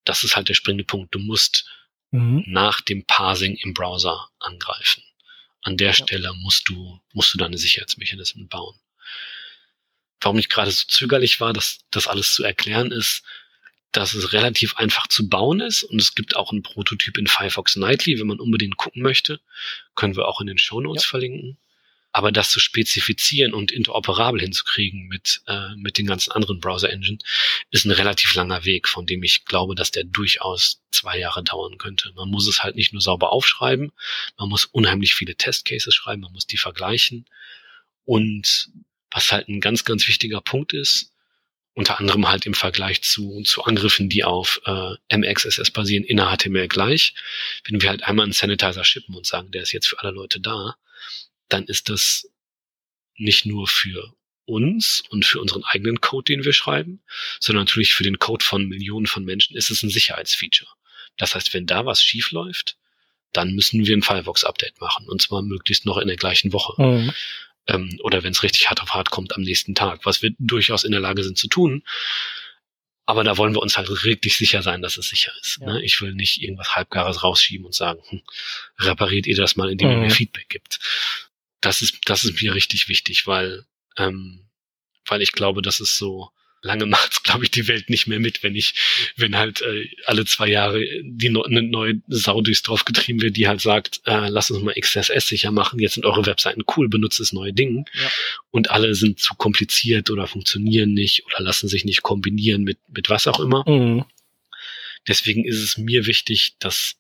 [0.05, 1.15] das ist halt der springende Punkt.
[1.15, 1.67] Du musst
[2.11, 2.45] mhm.
[2.47, 5.03] nach dem Parsing im Browser angreifen.
[5.63, 5.95] An der ja.
[5.95, 8.79] Stelle musst du, musst du deine Sicherheitsmechanismen bauen.
[10.21, 13.23] Warum ich gerade so zögerlich war, das, das alles zu erklären, ist,
[13.93, 17.77] dass es relativ einfach zu bauen ist und es gibt auch einen Prototyp in Firefox
[17.77, 19.41] Nightly, wenn man unbedingt gucken möchte.
[19.95, 21.11] Können wir auch in den Show Notes ja.
[21.11, 21.59] verlinken.
[22.17, 27.19] Aber das zu spezifizieren und interoperabel hinzukriegen mit, äh, mit den ganzen anderen Browser-Engine
[27.71, 31.77] ist ein relativ langer Weg, von dem ich glaube, dass der durchaus zwei Jahre dauern
[31.77, 32.11] könnte.
[32.17, 33.93] Man muss es halt nicht nur sauber aufschreiben,
[34.39, 37.27] man muss unheimlich viele Testcases schreiben, man muss die vergleichen.
[38.07, 38.71] Und
[39.11, 41.13] was halt ein ganz, ganz wichtiger Punkt ist,
[41.75, 46.69] unter anderem halt im Vergleich zu, zu Angriffen, die auf äh, MXSS basieren, in HTML
[46.69, 47.13] gleich.
[47.65, 50.41] Wenn wir halt einmal einen Sanitizer shippen und sagen, der ist jetzt für alle Leute
[50.41, 50.77] da,
[51.49, 52.29] dann ist das
[53.17, 54.15] nicht nur für
[54.47, 57.03] uns und für unseren eigenen Code, den wir schreiben,
[57.41, 60.71] sondern natürlich für den Code von Millionen von Menschen ist es ein Sicherheitsfeature.
[61.17, 62.77] Das heißt, wenn da was schief läuft,
[63.33, 66.81] dann müssen wir ein Firefox-Update machen und zwar möglichst noch in der gleichen Woche.
[66.81, 67.13] Mhm.
[67.67, 70.85] Ähm, oder wenn es richtig hart auf hart kommt, am nächsten Tag, was wir durchaus
[70.85, 71.83] in der Lage sind zu tun.
[73.05, 75.59] Aber da wollen wir uns halt wirklich sicher sein, dass es sicher ist.
[75.61, 75.75] Ja.
[75.75, 75.85] Ne?
[75.85, 78.23] Ich will nicht irgendwas Halbgares rausschieben und sagen, hm,
[78.79, 80.11] repariert ihr das mal, indem ihr mir mhm.
[80.11, 80.79] Feedback gibt
[81.67, 83.65] das ist, das ist mir richtig wichtig, weil,
[83.97, 84.47] ähm,
[85.07, 86.31] weil ich glaube, das ist so,
[86.63, 88.75] lange macht's, glaube ich, die Welt nicht mehr mit, wenn ich,
[89.17, 93.37] wenn halt äh, alle zwei Jahre die no, eine neue Sau durchs drauf getrieben wird,
[93.37, 96.89] die halt sagt, äh, lass uns mal XSS sicher machen, jetzt sind eure Webseiten cool,
[96.89, 98.11] benutzt das neue Ding ja.
[98.51, 103.09] und alle sind zu kompliziert oder funktionieren nicht oder lassen sich nicht kombinieren mit, mit
[103.09, 103.65] was auch immer.
[103.67, 104.05] Mhm.
[105.09, 106.97] Deswegen ist es mir wichtig, dass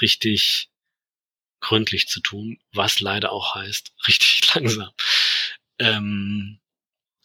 [0.00, 0.68] richtig
[1.66, 4.90] gründlich zu tun, was leider auch heißt, richtig langsam.
[5.78, 6.58] Ähm,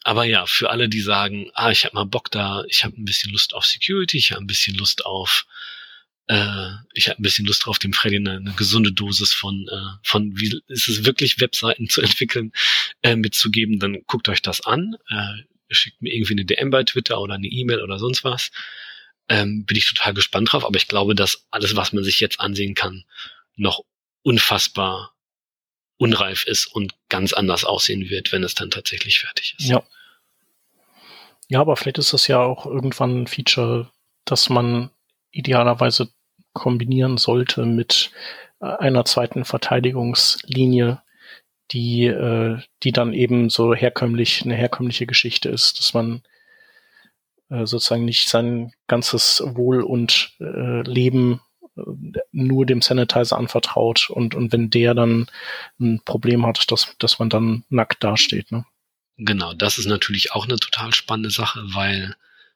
[0.04, 3.06] aber ja, für alle, die sagen, ah, ich habe mal Bock da, ich habe ein
[3.06, 5.46] bisschen Lust auf Security, ich habe ein bisschen Lust auf,
[6.26, 10.00] äh, ich habe ein bisschen Lust drauf, dem Freddy eine, eine gesunde Dosis von, äh,
[10.04, 12.52] von wie ist es wirklich, Webseiten zu entwickeln,
[13.04, 17.22] äh, mitzugeben, dann guckt euch das an, äh, schickt mir irgendwie eine DM bei Twitter
[17.22, 18.52] oder eine E-Mail oder sonst was.
[19.30, 22.40] Ähm, bin ich total gespannt drauf, aber ich glaube, dass alles, was man sich jetzt
[22.40, 23.06] ansehen kann,
[23.56, 23.86] noch
[24.24, 25.14] unfassbar
[25.98, 29.68] unreif ist und ganz anders aussehen wird, wenn es dann tatsächlich fertig ist.
[29.68, 29.84] Ja.
[31.48, 33.92] Ja, aber vielleicht ist das ja auch irgendwann ein Feature,
[34.26, 34.90] dass man
[35.32, 36.10] idealerweise
[36.54, 38.12] kombinieren sollte mit
[38.62, 41.02] äh, einer zweiten Verteidigungslinie,
[41.72, 46.24] die, äh, die dann eben so herkömmlich, eine herkömmliche Geschichte ist, dass man
[47.50, 51.42] äh, sozusagen nicht sein ganzes Wohl und äh, Leben
[52.32, 55.28] nur dem Sanitizer anvertraut und, und wenn der dann
[55.80, 58.52] ein Problem hat, dass, dass man dann nackt dasteht.
[58.52, 58.66] Ne?
[59.18, 62.16] Genau, das ist natürlich auch eine total spannende Sache, weil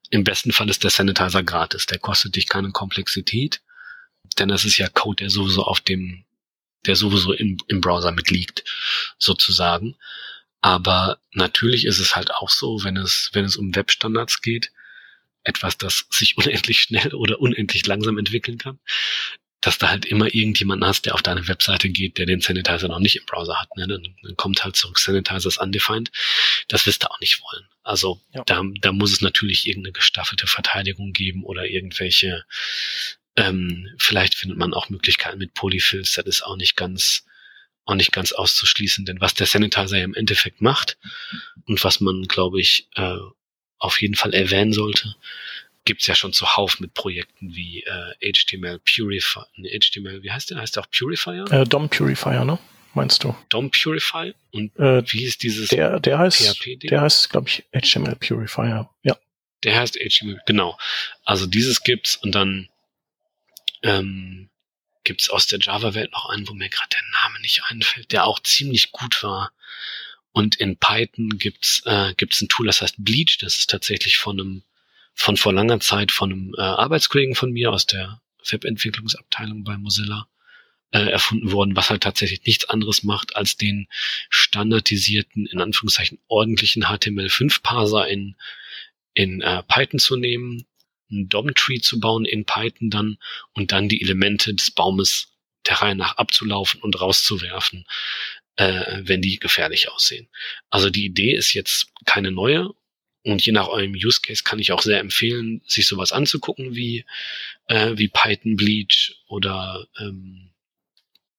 [0.09, 1.85] im besten Fall ist der Sanitizer gratis.
[1.85, 3.61] Der kostet dich keine Komplexität,
[4.39, 6.23] denn das ist ja Code, der sowieso auf dem,
[6.85, 8.63] der sowieso im, im Browser mitliegt,
[9.17, 9.95] sozusagen.
[10.61, 14.71] Aber natürlich ist es halt auch so, wenn es, wenn es um Webstandards geht,
[15.43, 18.79] etwas, das sich unendlich schnell oder unendlich langsam entwickeln kann,
[19.65, 22.99] dass da halt immer irgendjemanden hast, der auf deine Webseite geht, der den Sanitizer noch
[22.99, 23.75] nicht im Browser hat.
[23.75, 23.87] Ne?
[23.87, 26.11] Dann, dann kommt halt zurück Sanitizers undefined.
[26.67, 27.67] Das wirst du auch nicht wollen.
[27.83, 28.43] Also ja.
[28.45, 32.45] da, da muss es natürlich irgendeine gestaffelte Verteidigung geben oder irgendwelche,
[33.35, 37.25] ähm, vielleicht findet man auch Möglichkeiten mit Polyfills, das ist auch nicht ganz,
[37.85, 40.97] auch nicht ganz auszuschließen, denn was der Sanitizer ja im Endeffekt macht
[41.65, 43.17] und was man, glaube ich, äh,
[43.77, 45.15] auf jeden Fall erwähnen sollte,
[45.85, 50.59] gibt's ja schon zuhauf mit Projekten wie äh, HTML Purifier, ne, HTML, wie heißt der?
[50.59, 51.45] Heißt der auch Purifier?
[51.51, 52.59] Äh, DOM Purifier, ne?
[52.95, 53.35] Meinst du?
[53.49, 54.33] DOM Purify?
[54.51, 56.89] Und äh, wie ist dieses der, der heißt, PHP-Ding?
[56.89, 59.17] Der heißt, glaube ich, HTML Purifier, ja.
[59.63, 60.77] Der heißt HTML, genau.
[61.23, 62.69] Also dieses gibt's und dann
[63.83, 64.49] ähm,
[65.03, 68.39] gibt's aus der Java-Welt noch einen, wo mir gerade der Name nicht einfällt, der auch
[68.39, 69.51] ziemlich gut war.
[70.31, 73.37] Und in Python gibt's äh, gibt's ein Tool, das heißt Bleach.
[73.39, 74.63] Das ist tatsächlich von einem
[75.15, 80.27] von vor langer Zeit von einem äh, Arbeitskollegen von mir aus der Webentwicklungsabteilung bei Mozilla
[80.91, 83.87] äh, erfunden worden, was halt tatsächlich nichts anderes macht, als den
[84.29, 88.35] standardisierten, in Anführungszeichen ordentlichen HTML5-Parser in,
[89.13, 90.65] in äh, Python zu nehmen,
[91.09, 93.17] einen DOM-Tree zu bauen in Python dann
[93.53, 95.33] und dann die Elemente des Baumes
[95.67, 97.85] der Reihe nach abzulaufen und rauszuwerfen,
[98.57, 100.27] äh, wenn die gefährlich aussehen.
[100.69, 102.69] Also die Idee ist jetzt keine neue
[103.25, 107.05] und je nach eurem Use Case kann ich auch sehr empfehlen, sich sowas anzugucken wie,
[107.67, 110.51] äh, wie Python Bleach oder ähm,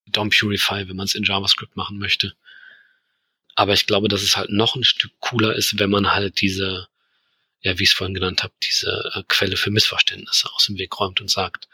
[0.07, 2.35] DOM Purify, wenn man es in JavaScript machen möchte.
[3.55, 6.89] Aber ich glaube, dass es halt noch ein Stück cooler ist, wenn man halt diese,
[7.63, 10.99] ja, wie ich es vorhin genannt habe, diese äh, Quelle für Missverständnisse aus dem Weg
[10.99, 11.69] räumt und sagt,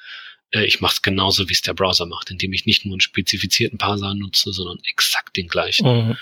[0.50, 3.00] äh, ich mache es genauso, wie es der Browser macht, indem ich nicht nur einen
[3.00, 5.86] spezifizierten Parser nutze, sondern exakt den gleichen.
[5.86, 6.18] Mhm.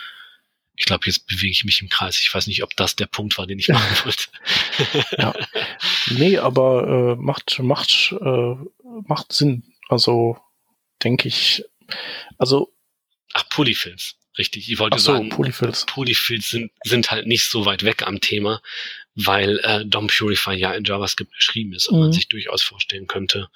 [0.81, 2.19] Ich glaube, jetzt bewege ich mich im Kreis.
[2.19, 4.29] Ich weiß nicht, ob das der Punkt war, den ich machen wollte.
[5.19, 5.35] ja.
[6.09, 8.55] Nee, aber äh, macht, macht, äh,
[9.07, 9.63] macht Sinn.
[9.91, 10.39] Also
[11.05, 11.63] denke ich,
[12.39, 12.73] also.
[13.35, 14.17] Ach, Polyfills.
[14.39, 14.71] Richtig.
[14.71, 15.85] Ich wollte so, sagen, Polyfills.
[15.85, 18.63] Polyfills sind, sind halt nicht so weit weg am Thema,
[19.15, 22.05] weil äh, DOM Purify ja in JavaScript geschrieben ist und mhm.
[22.05, 23.51] man sich durchaus vorstellen könnte,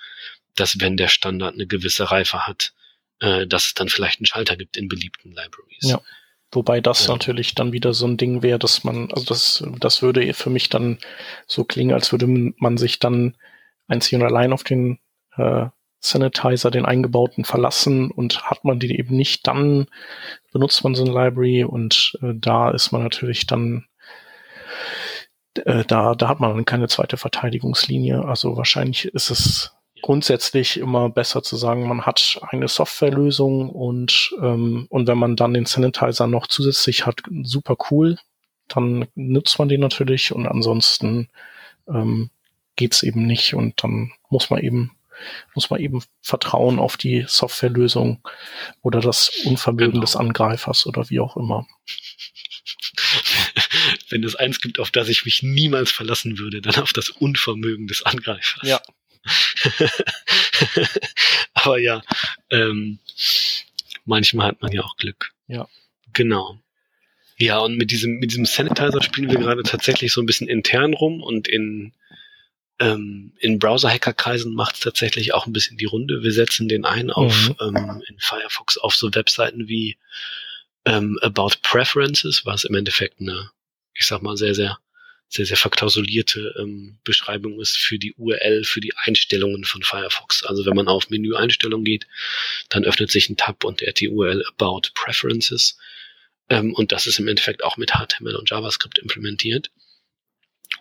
[0.57, 2.75] dass wenn der Standard eine gewisse Reife hat,
[3.21, 5.89] äh, dass es dann vielleicht einen Schalter gibt in beliebten Libraries.
[5.89, 6.03] Ja.
[6.55, 7.13] Wobei das ja.
[7.13, 10.69] natürlich dann wieder so ein Ding wäre, dass man, also das, das würde für mich
[10.69, 10.99] dann
[11.47, 13.37] so klingen, als würde man sich dann
[13.89, 14.99] einzig und allein auf den
[15.37, 15.67] äh,
[16.01, 19.87] Sanitizer, den eingebauten, verlassen und hat man die eben nicht, dann
[20.53, 23.87] benutzt man so eine Library und äh, da ist man natürlich dann
[25.65, 28.25] äh, da, da hat man dann keine zweite Verteidigungslinie.
[28.25, 34.85] Also wahrscheinlich ist es grundsätzlich immer besser zu sagen, man hat eine Softwarelösung und, ähm,
[34.91, 38.19] und wenn man dann den Sanitizer noch zusätzlich hat, super cool,
[38.69, 41.31] dann nutzt man den natürlich und ansonsten
[41.89, 42.29] ähm,
[42.77, 44.91] geht's eben nicht und dann muss man eben
[45.55, 48.21] muss man eben vertrauen auf die Softwarelösung
[48.83, 50.05] oder das Unvermögen genau.
[50.05, 51.67] des Angreifers oder wie auch immer.
[54.11, 57.87] Wenn es eins gibt, auf das ich mich niemals verlassen würde, dann auf das Unvermögen
[57.87, 58.69] des Angreifers.
[58.69, 58.83] Ja,
[61.55, 62.03] Aber ja,
[62.51, 62.99] ähm,
[64.05, 65.33] manchmal hat man ja auch Glück.
[65.49, 65.69] Ja.
[66.13, 66.59] Genau.
[67.37, 70.95] Ja, und mit diesem, mit diesem Sanitizer spielen wir gerade tatsächlich so ein bisschen intern
[70.95, 71.93] rum und in,
[72.79, 76.23] ähm, in Browser-Hacker-Kreisen macht es tatsächlich auch ein bisschen die Runde.
[76.23, 77.77] Wir setzen den ein auf mhm.
[77.77, 79.97] ähm, in Firefox auf so Webseiten wie
[80.85, 83.51] ähm, About Preferences, was im Endeffekt eine,
[83.95, 84.79] ich sag mal, sehr, sehr
[85.35, 90.45] sehr, sehr verklausulierte ähm, Beschreibung ist für die URL, für die Einstellungen von Firefox.
[90.45, 92.07] Also wenn man auf Menü Einstellungen geht,
[92.69, 95.77] dann öffnet sich ein Tab und der hat die URL About Preferences.
[96.49, 99.71] Ähm, und das ist im Endeffekt auch mit HTML und JavaScript implementiert.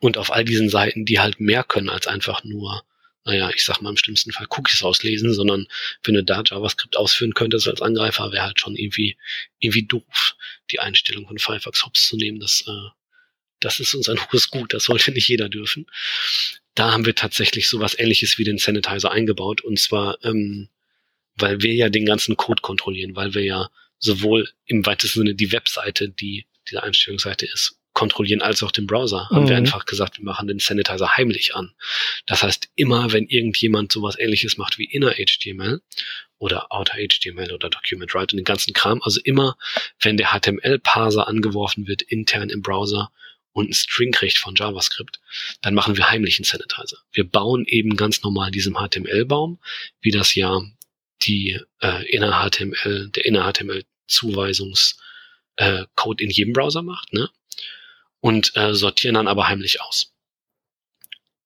[0.01, 2.83] Und auf all diesen Seiten, die halt mehr können als einfach nur
[3.25, 5.67] naja, ich sag mal im schlimmsten Fall Cookies auslesen, sondern
[6.03, 9.17] wenn du da JavaScript ausführen könntest als Angreifer, wäre halt schon irgendwie,
[9.59, 10.35] irgendwie doof,
[10.71, 12.41] die Einstellung von Firefox Hops zu nehmen.
[12.41, 12.89] Das, äh,
[13.63, 15.85] das ist uns ein hohes Gut, das sollte nicht jeder dürfen.
[16.75, 20.69] Da haben wir tatsächlich sowas ähnliches wie den Sanitizer eingebaut und zwar, ähm,
[21.35, 25.51] weil wir ja den ganzen Code kontrollieren, weil wir ja sowohl im weitesten Sinne die
[25.51, 29.29] Webseite, die diese Einstellungsseite ist, kontrollieren als auch den Browser.
[29.29, 29.65] Haben wir mhm.
[29.65, 31.73] einfach gesagt, wir machen den Sanitizer heimlich an.
[32.25, 35.81] Das heißt, immer wenn irgendjemand sowas ähnliches macht wie Inner HTML
[36.39, 39.57] oder Outer HTML oder Document Write und den ganzen Kram, also immer
[40.01, 43.11] wenn der HTML-Parser angeworfen wird intern im Browser
[43.53, 45.19] und ein String kriegt von JavaScript,
[45.61, 46.97] dann machen wir heimlich einen Sanitizer.
[47.11, 49.59] Wir bauen eben ganz normal diesem HTML-Baum,
[50.01, 50.61] wie das ja
[51.21, 54.97] die äh, inner HTML, der inner HTML Zuweisungs
[55.55, 57.29] äh, Code in jedem Browser macht, ne?
[58.19, 60.13] Und äh, sortieren dann aber heimlich aus.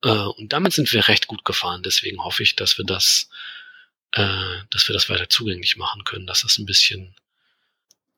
[0.04, 1.84] Äh, und damit sind wir recht gut gefahren.
[1.84, 3.30] Deswegen hoffe ich, dass wir das,
[4.12, 7.16] äh, dass wir das weiter zugänglich machen können, dass das ein bisschen,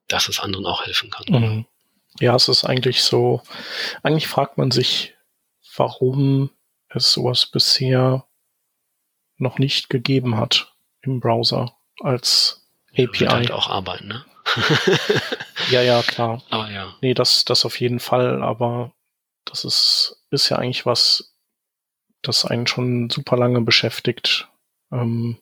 [0.08, 1.26] dass es anderen auch helfen kann.
[1.30, 1.66] Mhm.
[2.20, 3.42] Ja, es ist eigentlich so,
[4.04, 5.16] eigentlich fragt man sich,
[5.76, 6.50] warum
[6.90, 8.26] es sowas bisher
[9.38, 13.20] noch nicht gegeben hat im Browser als API.
[13.20, 14.26] Wird halt auch arbeiten, ne?
[15.70, 16.42] ja, ja, klar.
[16.50, 16.96] Aber ja.
[17.02, 18.94] Nee, das, das auf jeden Fall, aber
[19.46, 21.36] das ist, ist ja eigentlich was,
[22.22, 24.50] das einen schon super lange beschäftigt.
[24.92, 25.40] Ähm,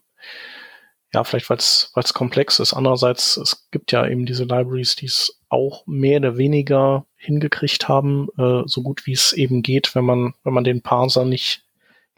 [1.13, 2.73] ja, vielleicht weil es komplex ist.
[2.73, 8.27] Andererseits, es gibt ja eben diese Libraries, die es auch mehr oder weniger hingekriegt haben,
[8.37, 11.63] äh, so gut wie es eben geht, wenn man, wenn man den Parser nicht,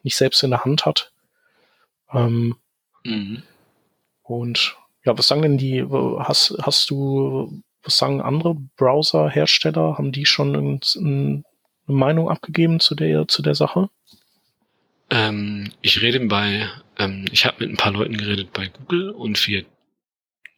[0.03, 1.11] nicht selbst in der Hand hat.
[2.11, 2.55] Ähm,
[3.03, 3.43] mhm.
[4.23, 4.75] Und
[5.05, 9.97] ja, was sagen denn die, hast, hast du, was sagen andere Browser-Hersteller?
[9.97, 11.43] Haben die schon eine
[11.85, 13.89] Meinung abgegeben zu der, zu der Sache?
[15.09, 19.47] Ähm, ich rede bei, ähm, ich habe mit ein paar Leuten geredet bei Google und
[19.47, 19.65] wir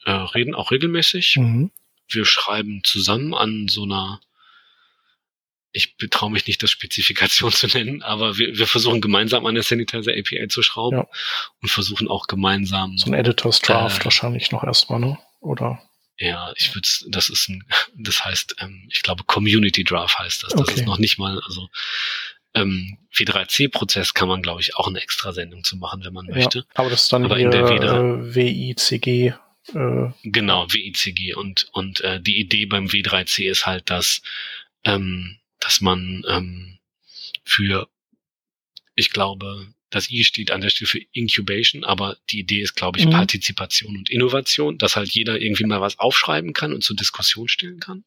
[0.06, 1.38] äh, reden auch regelmäßig.
[1.38, 1.72] Mhm.
[2.14, 4.22] Wir schreiben zusammen an so einer
[5.74, 9.64] ich betraue mich nicht, das Spezifikation zu nennen, aber wir, wir versuchen gemeinsam an der
[9.64, 11.08] Sanitizer API zu schrauben ja.
[11.62, 12.98] und versuchen auch gemeinsam.
[12.98, 15.18] So ein Editor's Draft äh, wahrscheinlich noch erstmal, ne?
[15.40, 15.82] Oder?
[16.18, 20.52] Ja, ich würde, das ist ein, das heißt, ähm, ich glaube Community Draft heißt das.
[20.52, 20.74] Das okay.
[20.74, 21.68] ist noch nicht mal, also
[22.54, 26.36] ähm, W3C-Prozess kann man, glaube ich, auch eine extra Sendung zu machen, wenn man ja,
[26.36, 26.66] möchte.
[26.76, 29.34] Aber das ist dann aber hier, in der äh, WICG.
[29.68, 34.22] Äh, genau, WICG und und äh, die Idee beim W3C ist halt, dass
[34.84, 36.80] ähm, dass man ähm,
[37.44, 37.90] für,
[38.96, 42.98] ich glaube, das I steht an der Stelle für Incubation, aber die Idee ist, glaube
[42.98, 43.12] ich, mhm.
[43.12, 47.80] Partizipation und Innovation, dass halt jeder irgendwie mal was aufschreiben kann und zur Diskussion stellen
[47.80, 48.06] kann.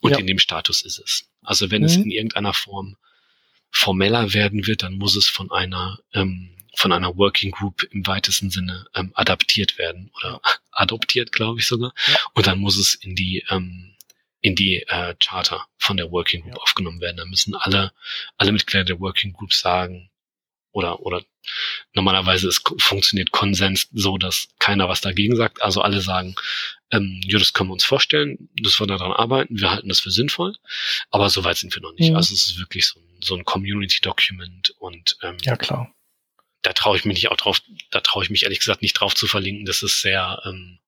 [0.00, 0.18] Und ja.
[0.18, 1.28] in dem Status ist es.
[1.42, 1.86] Also wenn mhm.
[1.86, 2.96] es in irgendeiner Form
[3.70, 8.50] formeller werden wird, dann muss es von einer ähm, von einer Working Group im weitesten
[8.50, 10.40] Sinne ähm, adaptiert werden oder
[10.72, 11.92] adoptiert, glaube ich sogar.
[12.06, 12.16] Ja.
[12.34, 13.96] Und dann muss es in die ähm,
[14.42, 16.60] in die äh, Charter von der Working Group ja.
[16.60, 17.18] aufgenommen werden.
[17.18, 17.92] Da müssen alle,
[18.38, 20.10] alle Mitglieder der Working Group sagen,
[20.72, 21.22] oder, oder
[21.94, 25.62] normalerweise ist, funktioniert Konsens so, dass keiner was dagegen sagt.
[25.62, 26.36] Also alle sagen,
[26.90, 30.10] ähm, ja, das können wir uns vorstellen, dass wir daran arbeiten, wir halten das für
[30.10, 30.56] sinnvoll,
[31.10, 32.10] aber so weit sind wir noch nicht.
[32.10, 32.16] Mhm.
[32.16, 35.92] Also es ist wirklich so, so ein Community-Document und ähm, ja klar.
[36.62, 39.14] Da traue ich mich nicht auch drauf, da traue ich mich ehrlich gesagt nicht drauf
[39.14, 39.64] zu verlinken.
[39.64, 40.78] Das ist sehr, ähm,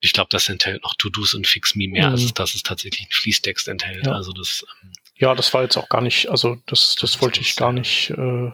[0.00, 2.12] ich glaube, das enthält noch To-Dos und Fix Me mehr, mhm.
[2.12, 4.06] als dass es tatsächlich einen Fließtext enthält.
[4.06, 4.12] Ja.
[4.12, 4.64] Also das.
[4.82, 7.72] Ähm, ja, das war jetzt auch gar nicht, also das, das, das wollte ich gar
[7.72, 8.50] nicht äh,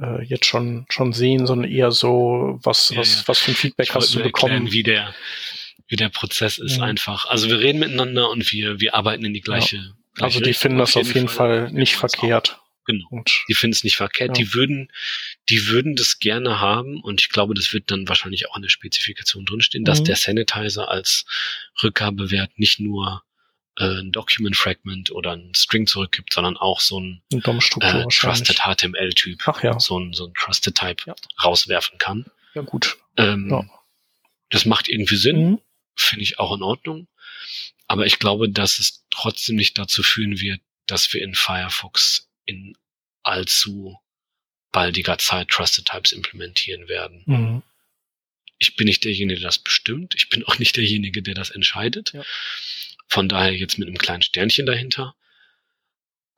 [0.00, 3.22] äh, jetzt schon schon sehen, sondern eher so, was ja, was ja.
[3.26, 4.52] was für ein Feedback ich hast du bekommen?
[4.52, 5.14] Erklären, wie der
[5.88, 6.84] wie der Prozess ist mhm.
[6.84, 7.26] einfach.
[7.26, 9.76] Also wir reden miteinander und wir wir arbeiten in die gleiche.
[10.14, 12.58] Gleiche also die Richtung finden das auf jeden Fall, Fall nicht verkehrt.
[12.84, 13.06] Genau.
[13.10, 14.30] Und, die finden es nicht verkehrt.
[14.30, 14.44] Ja.
[14.44, 14.90] Die würden,
[15.48, 18.68] die würden das gerne haben und ich glaube, das wird dann wahrscheinlich auch in der
[18.68, 19.86] Spezifikation drinstehen, mhm.
[19.86, 21.24] dass der Sanitizer als
[21.82, 23.22] Rückgabewert nicht nur
[23.78, 29.42] äh, ein Document Fragment oder ein String zurückgibt, sondern auch so ein äh, Trusted HTML-Typ,
[29.62, 29.80] ja.
[29.80, 31.14] so ein, so ein Trusted Type ja.
[31.42, 32.26] rauswerfen kann.
[32.54, 32.98] Ja, gut.
[33.16, 33.64] Ähm, ja.
[34.50, 35.60] Das macht irgendwie Sinn, mhm.
[35.96, 37.08] finde ich auch in Ordnung.
[37.86, 42.76] Aber ich glaube, dass es trotzdem nicht dazu führen wird, dass wir in Firefox in
[43.22, 43.98] allzu
[44.72, 47.22] baldiger Zeit Trusted Types implementieren werden.
[47.26, 47.62] Mhm.
[48.58, 50.14] Ich bin nicht derjenige, der das bestimmt.
[50.14, 52.12] Ich bin auch nicht derjenige, der das entscheidet.
[52.12, 52.22] Ja.
[53.08, 55.14] Von daher jetzt mit einem kleinen Sternchen dahinter.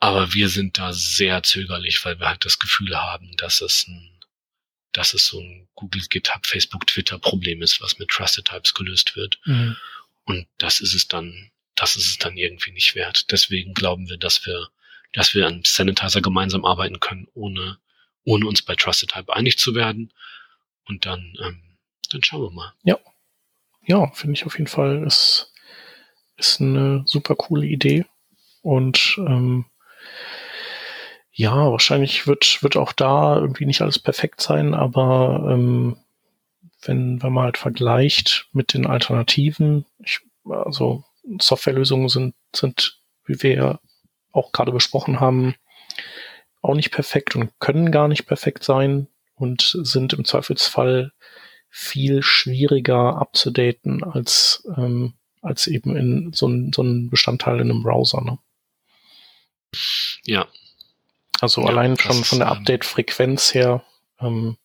[0.01, 4.11] Aber wir sind da sehr zögerlich, weil wir halt das Gefühl haben, dass es ein,
[4.93, 9.17] dass es so ein Google, GitHub, Facebook, Twitter Problem ist, was mit Trusted Types gelöst
[9.17, 9.39] wird.
[9.45, 9.77] Mhm.
[10.25, 13.31] Und das ist es dann, das ist es dann irgendwie nicht wert.
[13.31, 14.69] Deswegen glauben wir, dass wir
[15.15, 17.79] dass wir an Sanitizer gemeinsam arbeiten können, ohne,
[18.25, 20.13] ohne uns bei Trusted Type einig zu werden.
[20.87, 21.61] Und dann, ähm,
[22.11, 22.73] dann schauen wir mal.
[22.83, 22.99] Ja.
[23.87, 25.53] Ja, finde ich auf jeden Fall, ist,
[26.37, 28.07] ist eine super coole Idee.
[28.63, 29.67] Und ähm,
[31.33, 35.99] ja, wahrscheinlich wird, wird auch da irgendwie nicht alles perfekt sein, aber ähm,
[36.83, 41.05] wenn, wenn man halt vergleicht mit den Alternativen, ich, also
[41.41, 43.81] Softwarelösungen sind, sind, wie wir
[44.33, 45.55] auch gerade besprochen haben,
[46.65, 51.13] auch nicht perfekt und können gar nicht perfekt sein und sind im Zweifelsfall
[51.69, 57.83] viel schwieriger abzudaten als, ähm, als eben in so ein, so ein Bestandteil in einem
[57.83, 58.23] Browser.
[58.23, 58.39] Ne?
[60.25, 60.47] Ja.
[61.41, 63.83] Also ja, allein schon von der ähm, Update-Frequenz her
[64.21, 64.57] ähm,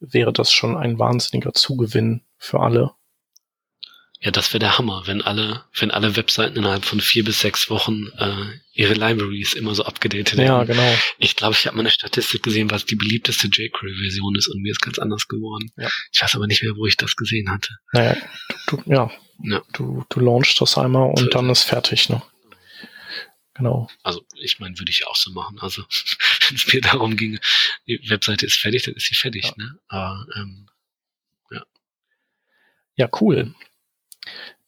[0.00, 2.92] wäre das schon ein wahnsinniger Zugewinn für alle.
[4.20, 7.68] Ja, das wäre der Hammer, wenn alle, wenn alle Webseiten innerhalb von vier bis sechs
[7.68, 10.72] Wochen äh, ihre Libraries immer so abgedatet Ja, hätten.
[10.72, 10.94] genau.
[11.18, 14.72] Ich glaube, ich habe mal eine Statistik gesehen, was die beliebteste jQuery-Version ist und mir
[14.72, 15.70] ist ganz anders geworden.
[15.76, 15.90] Ja.
[16.10, 17.68] Ich weiß aber nicht mehr, wo ich das gesehen hatte.
[17.92, 18.16] Naja,
[18.66, 19.10] du, du, ja.
[19.42, 19.62] ja.
[19.74, 22.22] Du, du launchst das einmal und so dann ist fertig, ne?
[23.56, 23.88] Genau.
[24.02, 25.58] Also ich meine, würde ich ja auch so machen.
[25.60, 25.82] Also
[26.48, 27.38] wenn es mir darum ging,
[27.86, 29.52] die Webseite ist fertig, dann ist sie fertig, ja.
[29.56, 29.78] ne?
[29.88, 30.66] Aber ähm,
[31.50, 31.62] ja.
[32.96, 33.54] Ja, cool.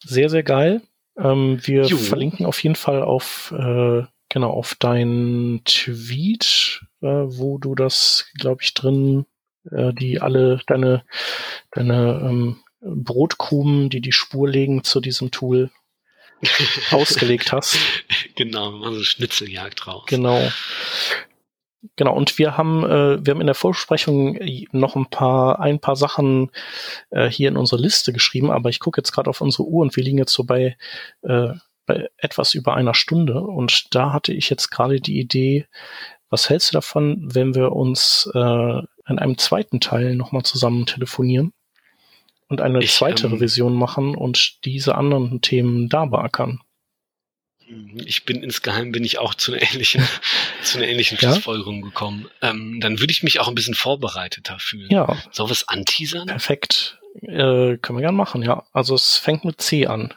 [0.04, 0.82] Sehr, sehr geil.
[1.18, 1.96] Ähm, wir jo.
[1.96, 8.62] verlinken auf jeden Fall auf, äh, genau, auf deinen Tweet, äh, wo du das, glaube
[8.62, 9.26] ich, drin,
[9.70, 11.04] äh, die alle deine,
[11.72, 15.70] deine ähm, Brotkrumen, die die Spur legen zu diesem Tool,
[16.90, 17.78] ausgelegt hast.
[18.34, 20.04] Genau, wir machen so eine Schnitzeljagd draus.
[20.06, 20.52] Genau.
[21.96, 24.38] Genau, und wir haben, äh, wir haben in der Vorsprechung
[24.72, 26.50] noch ein paar, ein paar Sachen
[27.10, 29.94] äh, hier in unsere Liste geschrieben, aber ich gucke jetzt gerade auf unsere Uhr und
[29.96, 30.76] wir liegen jetzt so bei,
[31.22, 31.48] äh,
[31.86, 33.40] bei etwas über einer Stunde.
[33.40, 35.66] Und da hatte ich jetzt gerade die Idee,
[36.28, 38.38] was hältst du davon, wenn wir uns äh,
[39.08, 41.52] in einem zweiten Teil nochmal zusammen telefonieren
[42.48, 46.60] und eine ich, zweite ähm, Revision machen und diese anderen Themen da beackern?
[47.68, 48.02] Mhm.
[48.04, 50.06] Ich bin insgeheim bin ich auch zu einer ähnlichen,
[50.62, 51.30] zu einer ähnlichen ja?
[51.30, 52.28] Schlussfolgerung gekommen.
[52.42, 54.90] Ähm, dann würde ich mich auch ein bisschen vorbereiteter fühlen.
[54.90, 55.16] Ja.
[55.32, 56.26] Soll wir es anteasern?
[56.26, 56.98] Perfekt.
[57.22, 58.64] Äh, können wir gern machen, ja.
[58.72, 60.14] Also es fängt mit C an.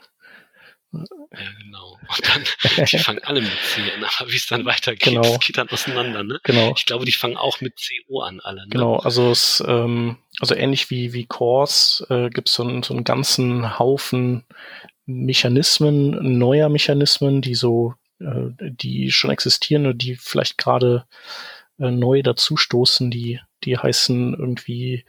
[0.91, 2.00] Ja, genau.
[2.10, 5.22] Und dann, die fangen alle mit C an, aber wie es dann weitergeht, genau.
[5.22, 6.39] das geht dann auseinander, ne?
[6.43, 6.74] Genau.
[6.76, 8.62] Ich glaube, die fangen auch mit CO an, alle.
[8.62, 8.70] Ne?
[8.70, 12.95] Genau, also es, ähm, also ähnlich wie, wie Cores äh, gibt es so, einen, so
[12.95, 14.45] einen ganzen Haufen
[15.10, 21.05] Mechanismen, neuer Mechanismen, die so, äh, die schon existieren und die vielleicht gerade
[21.80, 25.05] äh, neu dazustoßen, die, die heißen irgendwie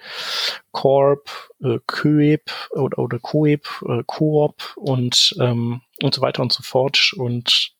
[0.72, 1.30] Corp,
[1.62, 7.12] äh, Coep oder, oder Coep, äh, Coop und, ähm, und so weiter und so fort.
[7.14, 7.72] Und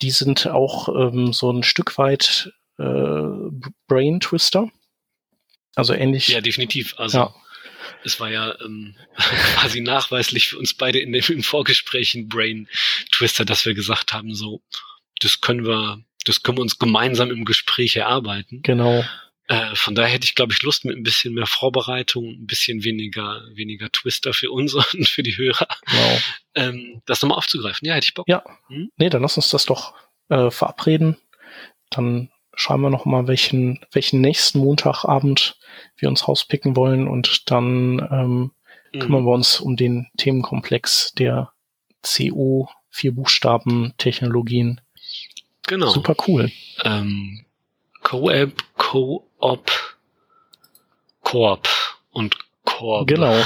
[0.00, 3.24] die sind auch ähm, so ein Stück weit äh,
[3.88, 4.70] Brain Twister.
[5.74, 6.28] Also ähnlich.
[6.28, 6.94] Ja, definitiv.
[6.98, 7.34] Also ja
[8.04, 8.94] es war ja ähm,
[9.54, 12.68] quasi nachweislich für uns beide in dem, im Vorgespräch ein Brain
[13.12, 14.62] Twister, dass wir gesagt haben, so,
[15.20, 18.62] das können wir, das können wir uns gemeinsam im Gespräch erarbeiten.
[18.62, 19.04] Genau.
[19.48, 22.84] Äh, von daher hätte ich, glaube ich, Lust mit ein bisschen mehr Vorbereitung, ein bisschen
[22.84, 26.20] weniger, weniger Twister für uns und für die Hörer, genau.
[26.54, 27.88] ähm, das nochmal aufzugreifen.
[27.88, 28.28] Ja, hätte ich Bock.
[28.28, 28.44] Ja.
[28.68, 28.90] Hm?
[28.96, 29.94] Nee, dann lass uns das doch
[30.28, 31.16] äh, verabreden.
[31.90, 35.56] Dann schauen wir noch mal, welchen, welchen nächsten Montagabend
[35.96, 38.50] wir uns rauspicken wollen und dann ähm,
[38.92, 38.98] mhm.
[38.98, 41.52] kümmern wir uns um den Themenkomplex der
[42.02, 44.80] CO vier Buchstaben Technologien.
[45.68, 45.88] Genau.
[45.90, 46.50] Super cool.
[46.84, 47.44] Ähm,
[48.02, 49.70] Co-App, Co-op,
[51.22, 51.68] Coop
[52.10, 53.06] und Corp.
[53.06, 53.36] Genau.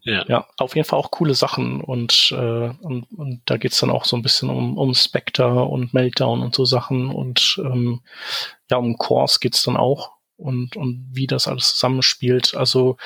[0.00, 0.24] Ja.
[0.26, 4.04] ja, auf jeden Fall auch coole Sachen und, äh, und, und da geht's dann auch
[4.04, 8.00] so ein bisschen um, um Spectre und Meltdown und so Sachen und ähm,
[8.70, 12.54] ja, um Cores geht's dann auch und, und wie das alles zusammenspielt.
[12.54, 12.96] Also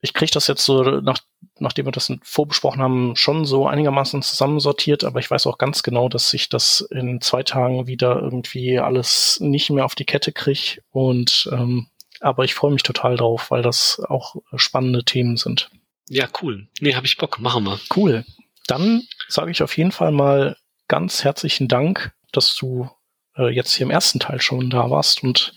[0.00, 1.18] ich kriege das jetzt so, nach,
[1.58, 6.08] nachdem wir das vorbesprochen haben, schon so einigermaßen zusammensortiert, aber ich weiß auch ganz genau,
[6.10, 10.82] dass ich das in zwei Tagen wieder irgendwie alles nicht mehr auf die Kette kriege
[10.90, 11.86] und ähm,
[12.24, 15.70] aber ich freue mich total drauf, weil das auch spannende Themen sind.
[16.08, 16.68] Ja, cool.
[16.80, 17.38] Nee, habe ich Bock.
[17.38, 17.78] Machen wir.
[17.94, 18.24] Cool.
[18.66, 20.56] Dann sage ich auf jeden Fall mal
[20.88, 22.88] ganz herzlichen Dank, dass du
[23.36, 25.54] äh, jetzt hier im ersten Teil schon da warst und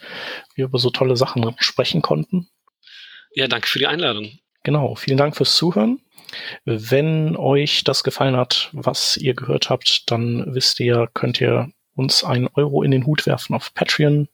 [0.56, 2.50] wir über so tolle Sachen sprechen konnten.
[3.34, 4.40] Ja, danke für die Einladung.
[4.64, 6.02] Genau, vielen Dank fürs Zuhören.
[6.66, 12.26] Wenn euch das gefallen hat, was ihr gehört habt, dann wisst ihr, könnt ihr uns
[12.26, 14.28] einen Euro in den Hut werfen auf Patreon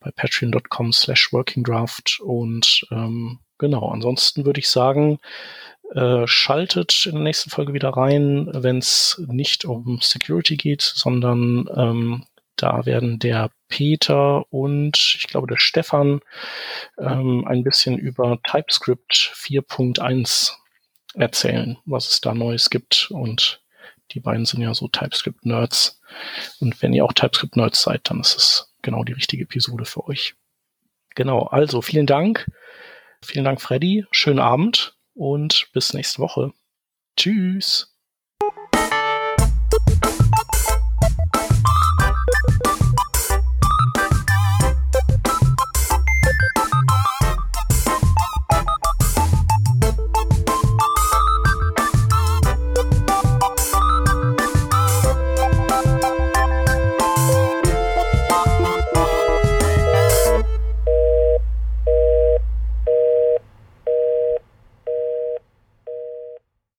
[0.00, 2.20] bei patreon.com slash workingdraft.
[2.20, 5.18] Und ähm, genau, ansonsten würde ich sagen,
[5.94, 11.68] äh, schaltet in der nächsten Folge wieder rein, wenn es nicht um Security geht, sondern
[11.74, 12.24] ähm,
[12.56, 16.20] Da werden der Peter und ich glaube der Stefan
[16.98, 20.52] ähm, ein bisschen über TypeScript 4.1
[21.14, 23.10] erzählen, was es da Neues gibt.
[23.10, 23.62] Und
[24.10, 26.00] die beiden sind ja so TypeScript-Nerds.
[26.60, 30.34] Und wenn ihr auch TypeScript-Nerds seid, dann ist es genau die richtige Episode für euch.
[31.14, 32.50] Genau, also vielen Dank.
[33.22, 34.04] Vielen Dank, Freddy.
[34.10, 36.52] Schönen Abend und bis nächste Woche.
[37.16, 37.97] Tschüss.